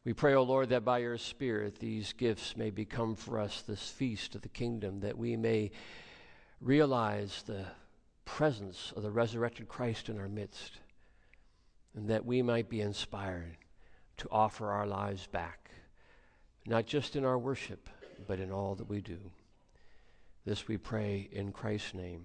We 0.03 0.15
pray, 0.15 0.33
O 0.33 0.43
Lord, 0.43 0.71
that 0.71 0.83
by 0.83 1.01
your 1.01 1.19
Spirit 1.19 1.79
these 1.79 2.15
gifts 2.15 2.57
may 2.57 2.71
become 2.71 3.15
for 3.15 3.39
us 3.39 3.61
this 3.61 3.91
feast 3.91 4.35
of 4.35 4.41
the 4.41 4.49
kingdom, 4.49 5.01
that 5.01 5.19
we 5.19 5.37
may 5.37 5.73
realize 6.63 7.43
the 7.43 7.67
presence 8.25 8.95
of 8.97 9.03
the 9.03 9.11
resurrected 9.11 9.69
Christ 9.69 10.09
in 10.09 10.19
our 10.19 10.31
midst, 10.31 10.79
and 11.95 12.09
that 12.09 12.25
we 12.25 12.41
might 12.41 12.71
be 12.71 12.81
inspired 12.81 13.59
to 14.17 14.29
offer 14.31 14.71
our 14.71 14.87
lives 14.87 15.27
back, 15.27 15.71
not 16.65 16.87
just 16.87 17.15
in 17.15 17.27
our 17.27 17.39
worship, 17.39 17.91
but 18.27 18.41
in 18.41 18.51
all 18.51 18.75
that 18.77 18.89
we 18.89 19.03
do. 19.03 19.19
This 20.47 20.67
we 20.67 20.79
pray 20.79 21.29
in 21.31 21.53
Christ's 21.53 21.93
name 21.93 22.25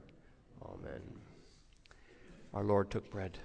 Amen. 0.71 1.01
Our 2.53 2.63
Lord 2.63 2.89
took 2.91 3.09
bread. 3.09 3.37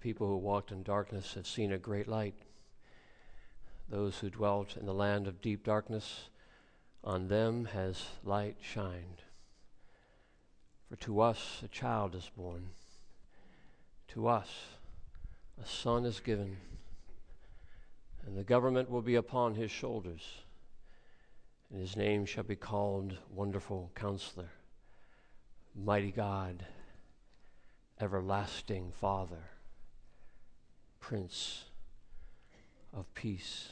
People 0.00 0.26
who 0.26 0.36
walked 0.36 0.72
in 0.72 0.82
darkness 0.82 1.34
have 1.34 1.46
seen 1.46 1.72
a 1.72 1.78
great 1.78 2.08
light. 2.08 2.34
Those 3.88 4.18
who 4.18 4.30
dwelt 4.30 4.76
in 4.76 4.86
the 4.86 4.94
land 4.94 5.26
of 5.26 5.42
deep 5.42 5.64
darkness, 5.64 6.28
on 7.04 7.28
them 7.28 7.66
has 7.66 8.04
light 8.24 8.56
shined. 8.60 9.22
For 10.88 10.96
to 10.96 11.20
us 11.20 11.60
a 11.64 11.68
child 11.68 12.14
is 12.14 12.30
born, 12.36 12.70
to 14.08 14.26
us 14.26 14.48
a 15.62 15.66
son 15.66 16.04
is 16.04 16.20
given, 16.20 16.56
and 18.26 18.36
the 18.36 18.44
government 18.44 18.90
will 18.90 19.02
be 19.02 19.14
upon 19.14 19.54
his 19.54 19.70
shoulders, 19.70 20.22
and 21.70 21.80
his 21.80 21.96
name 21.96 22.24
shall 22.24 22.44
be 22.44 22.56
called 22.56 23.16
Wonderful 23.30 23.92
Counselor, 23.94 24.50
Mighty 25.74 26.10
God, 26.10 26.64
Everlasting 28.00 28.92
Father, 28.92 29.50
Prince 31.00 31.64
of 32.96 33.12
Peace. 33.14 33.70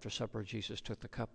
After 0.00 0.08
supper, 0.08 0.42
Jesus 0.42 0.80
took 0.80 0.98
the 1.00 1.08
cup. 1.08 1.28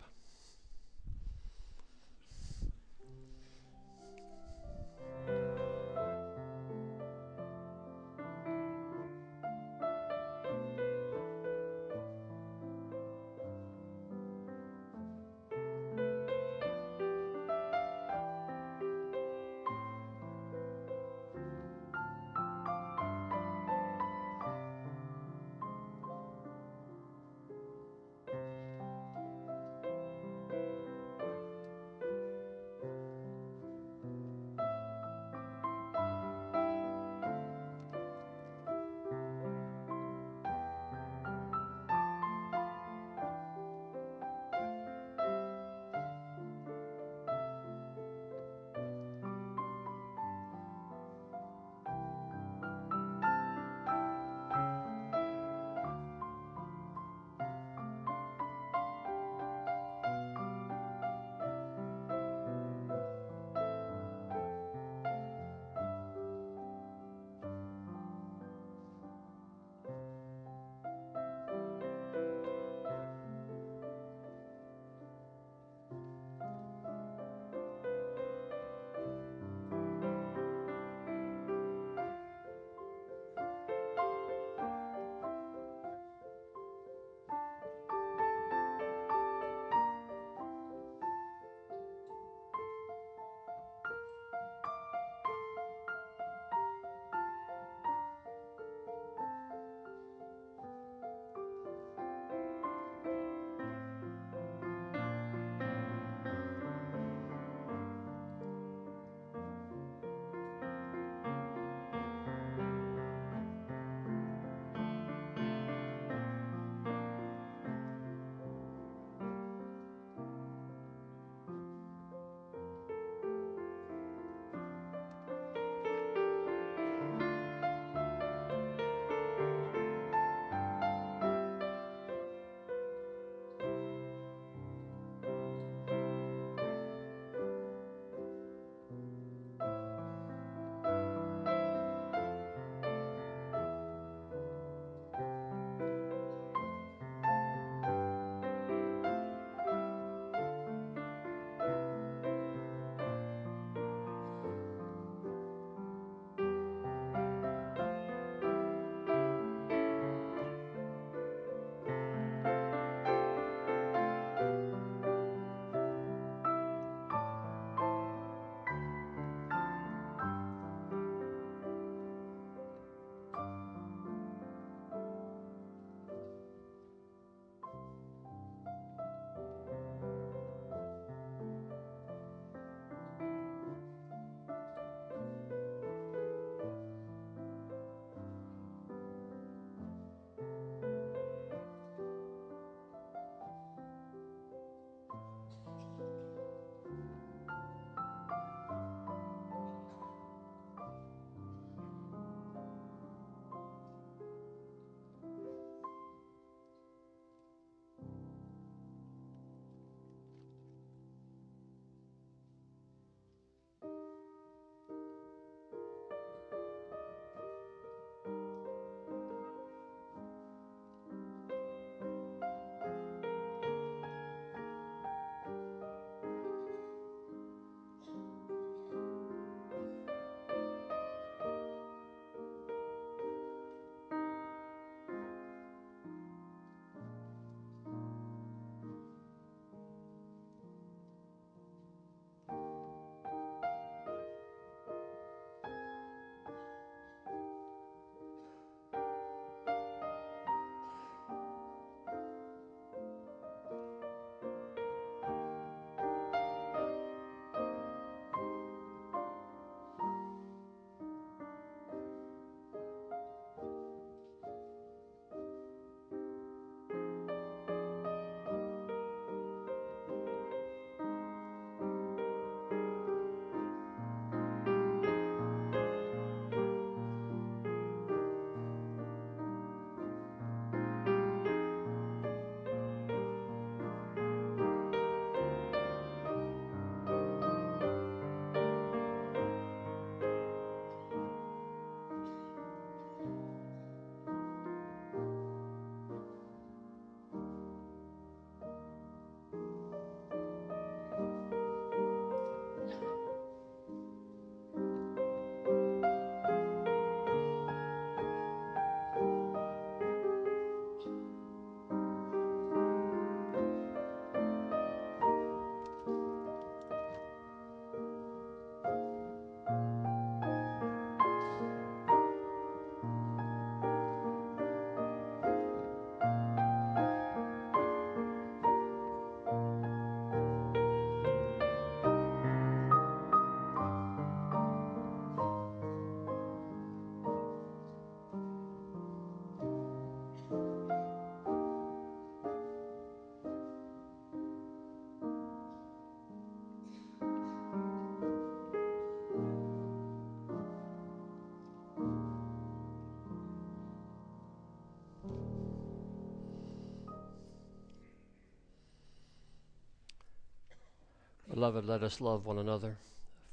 Beloved, 361.56 361.86
let 361.86 362.04
us 362.04 362.20
love 362.20 362.46
one 362.46 362.60
another, 362.60 362.98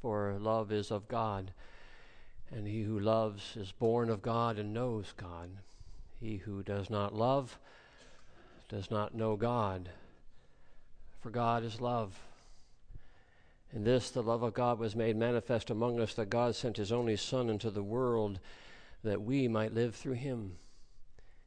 for 0.01 0.37
love 0.41 0.73
is 0.73 0.91
of 0.91 1.07
God, 1.07 1.53
and 2.51 2.67
he 2.67 2.83
who 2.83 2.99
loves 2.99 3.57
is 3.57 3.71
born 3.71 4.11
of 4.11 4.23
God 4.23 4.59
and 4.59 4.75
knows 4.75 5.15
God. 5.17 5.51
He 6.19 6.39
who 6.39 6.65
does 6.65 6.91
not 6.91 7.15
love 7.15 7.61
does 8.69 8.91
not 8.91 9.15
know 9.15 9.37
God, 9.37 9.89
for 11.21 11.31
God 11.31 11.63
is 11.63 11.81
love. 11.81 12.19
In 13.73 13.85
this, 13.85 14.11
the 14.11 14.21
love 14.21 14.43
of 14.43 14.53
God 14.53 14.81
was 14.81 14.97
made 14.97 15.17
manifest 15.17 15.71
among 15.71 16.01
us 16.01 16.13
that 16.15 16.29
God 16.29 16.57
sent 16.57 16.79
his 16.79 16.91
only 16.91 17.17
Son 17.17 17.49
into 17.49 17.71
the 17.71 17.85
world 17.85 18.41
that 19.05 19.23
we 19.23 19.47
might 19.47 19.75
live 19.75 19.95
through 19.95 20.15
him. 20.15 20.57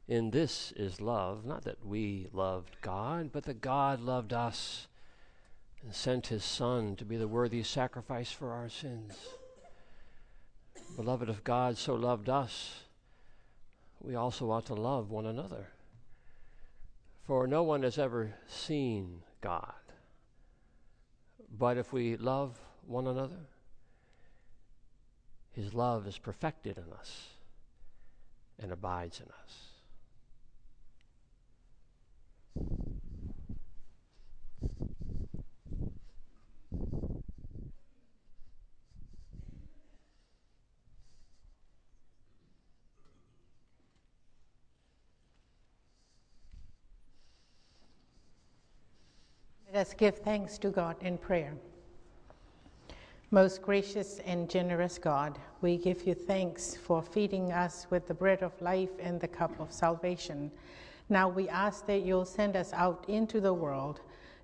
In 0.08 0.30
this 0.30 0.72
is 0.74 1.02
love, 1.02 1.44
not 1.44 1.64
that 1.64 1.84
we 1.84 2.28
loved 2.32 2.78
God, 2.80 3.28
but 3.30 3.44
that 3.44 3.60
God 3.60 4.00
loved 4.00 4.32
us 4.32 4.86
and 5.86 5.94
sent 5.94 6.26
his 6.26 6.42
Son 6.42 6.96
to 6.96 7.04
be 7.04 7.16
the 7.16 7.28
worthy 7.28 7.62
sacrifice 7.62 8.32
for 8.32 8.50
our 8.50 8.68
sins. 8.68 9.14
Beloved, 10.96 11.28
if 11.28 11.44
God 11.44 11.78
so 11.78 11.94
loved 11.94 12.28
us, 12.28 12.80
we 14.00 14.16
also 14.16 14.50
ought 14.50 14.66
to 14.66 14.74
love 14.74 15.12
one 15.12 15.26
another. 15.26 15.68
For 17.24 17.46
no 17.46 17.62
one 17.62 17.84
has 17.84 17.98
ever 17.98 18.34
seen 18.48 19.22
God. 19.40 19.74
But 21.56 21.76
if 21.76 21.92
we 21.92 22.16
love 22.16 22.58
one 22.84 23.06
another, 23.06 23.46
his 25.52 25.72
love 25.72 26.08
is 26.08 26.18
perfected 26.18 26.78
in 26.78 26.92
us 26.98 27.28
and 28.58 28.72
abides 28.72 29.20
in 29.20 29.26
us. 29.44 29.65
Let 49.76 49.88
us 49.88 49.92
give 49.92 50.16
thanks 50.16 50.56
to 50.60 50.70
God 50.70 50.96
in 51.02 51.18
prayer. 51.18 51.52
Most 53.30 53.60
gracious 53.60 54.20
and 54.24 54.48
generous 54.48 54.96
God, 54.96 55.38
we 55.60 55.76
give 55.76 56.06
you 56.06 56.14
thanks 56.14 56.74
for 56.74 57.02
feeding 57.02 57.52
us 57.52 57.86
with 57.90 58.08
the 58.08 58.14
bread 58.14 58.42
of 58.42 58.58
life 58.62 58.88
and 58.98 59.20
the 59.20 59.28
cup 59.28 59.60
of 59.60 59.70
salvation. 59.70 60.50
Now 61.10 61.28
we 61.28 61.50
ask 61.50 61.84
that 61.88 62.06
you'll 62.06 62.24
send 62.24 62.56
us 62.56 62.72
out 62.72 63.04
into 63.06 63.38
the 63.38 63.52
world 63.52 64.00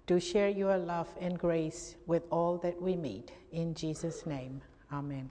to 0.06 0.20
share 0.20 0.50
your 0.50 0.76
love 0.76 1.09
and 1.18 1.38
grace 1.38 1.96
with 2.06 2.24
all 2.30 2.59
that 2.59 2.82
we 2.82 2.94
meet. 2.94 3.32
In 3.52 3.74
Jesus' 3.74 4.26
name, 4.26 4.60
amen. 4.92 5.30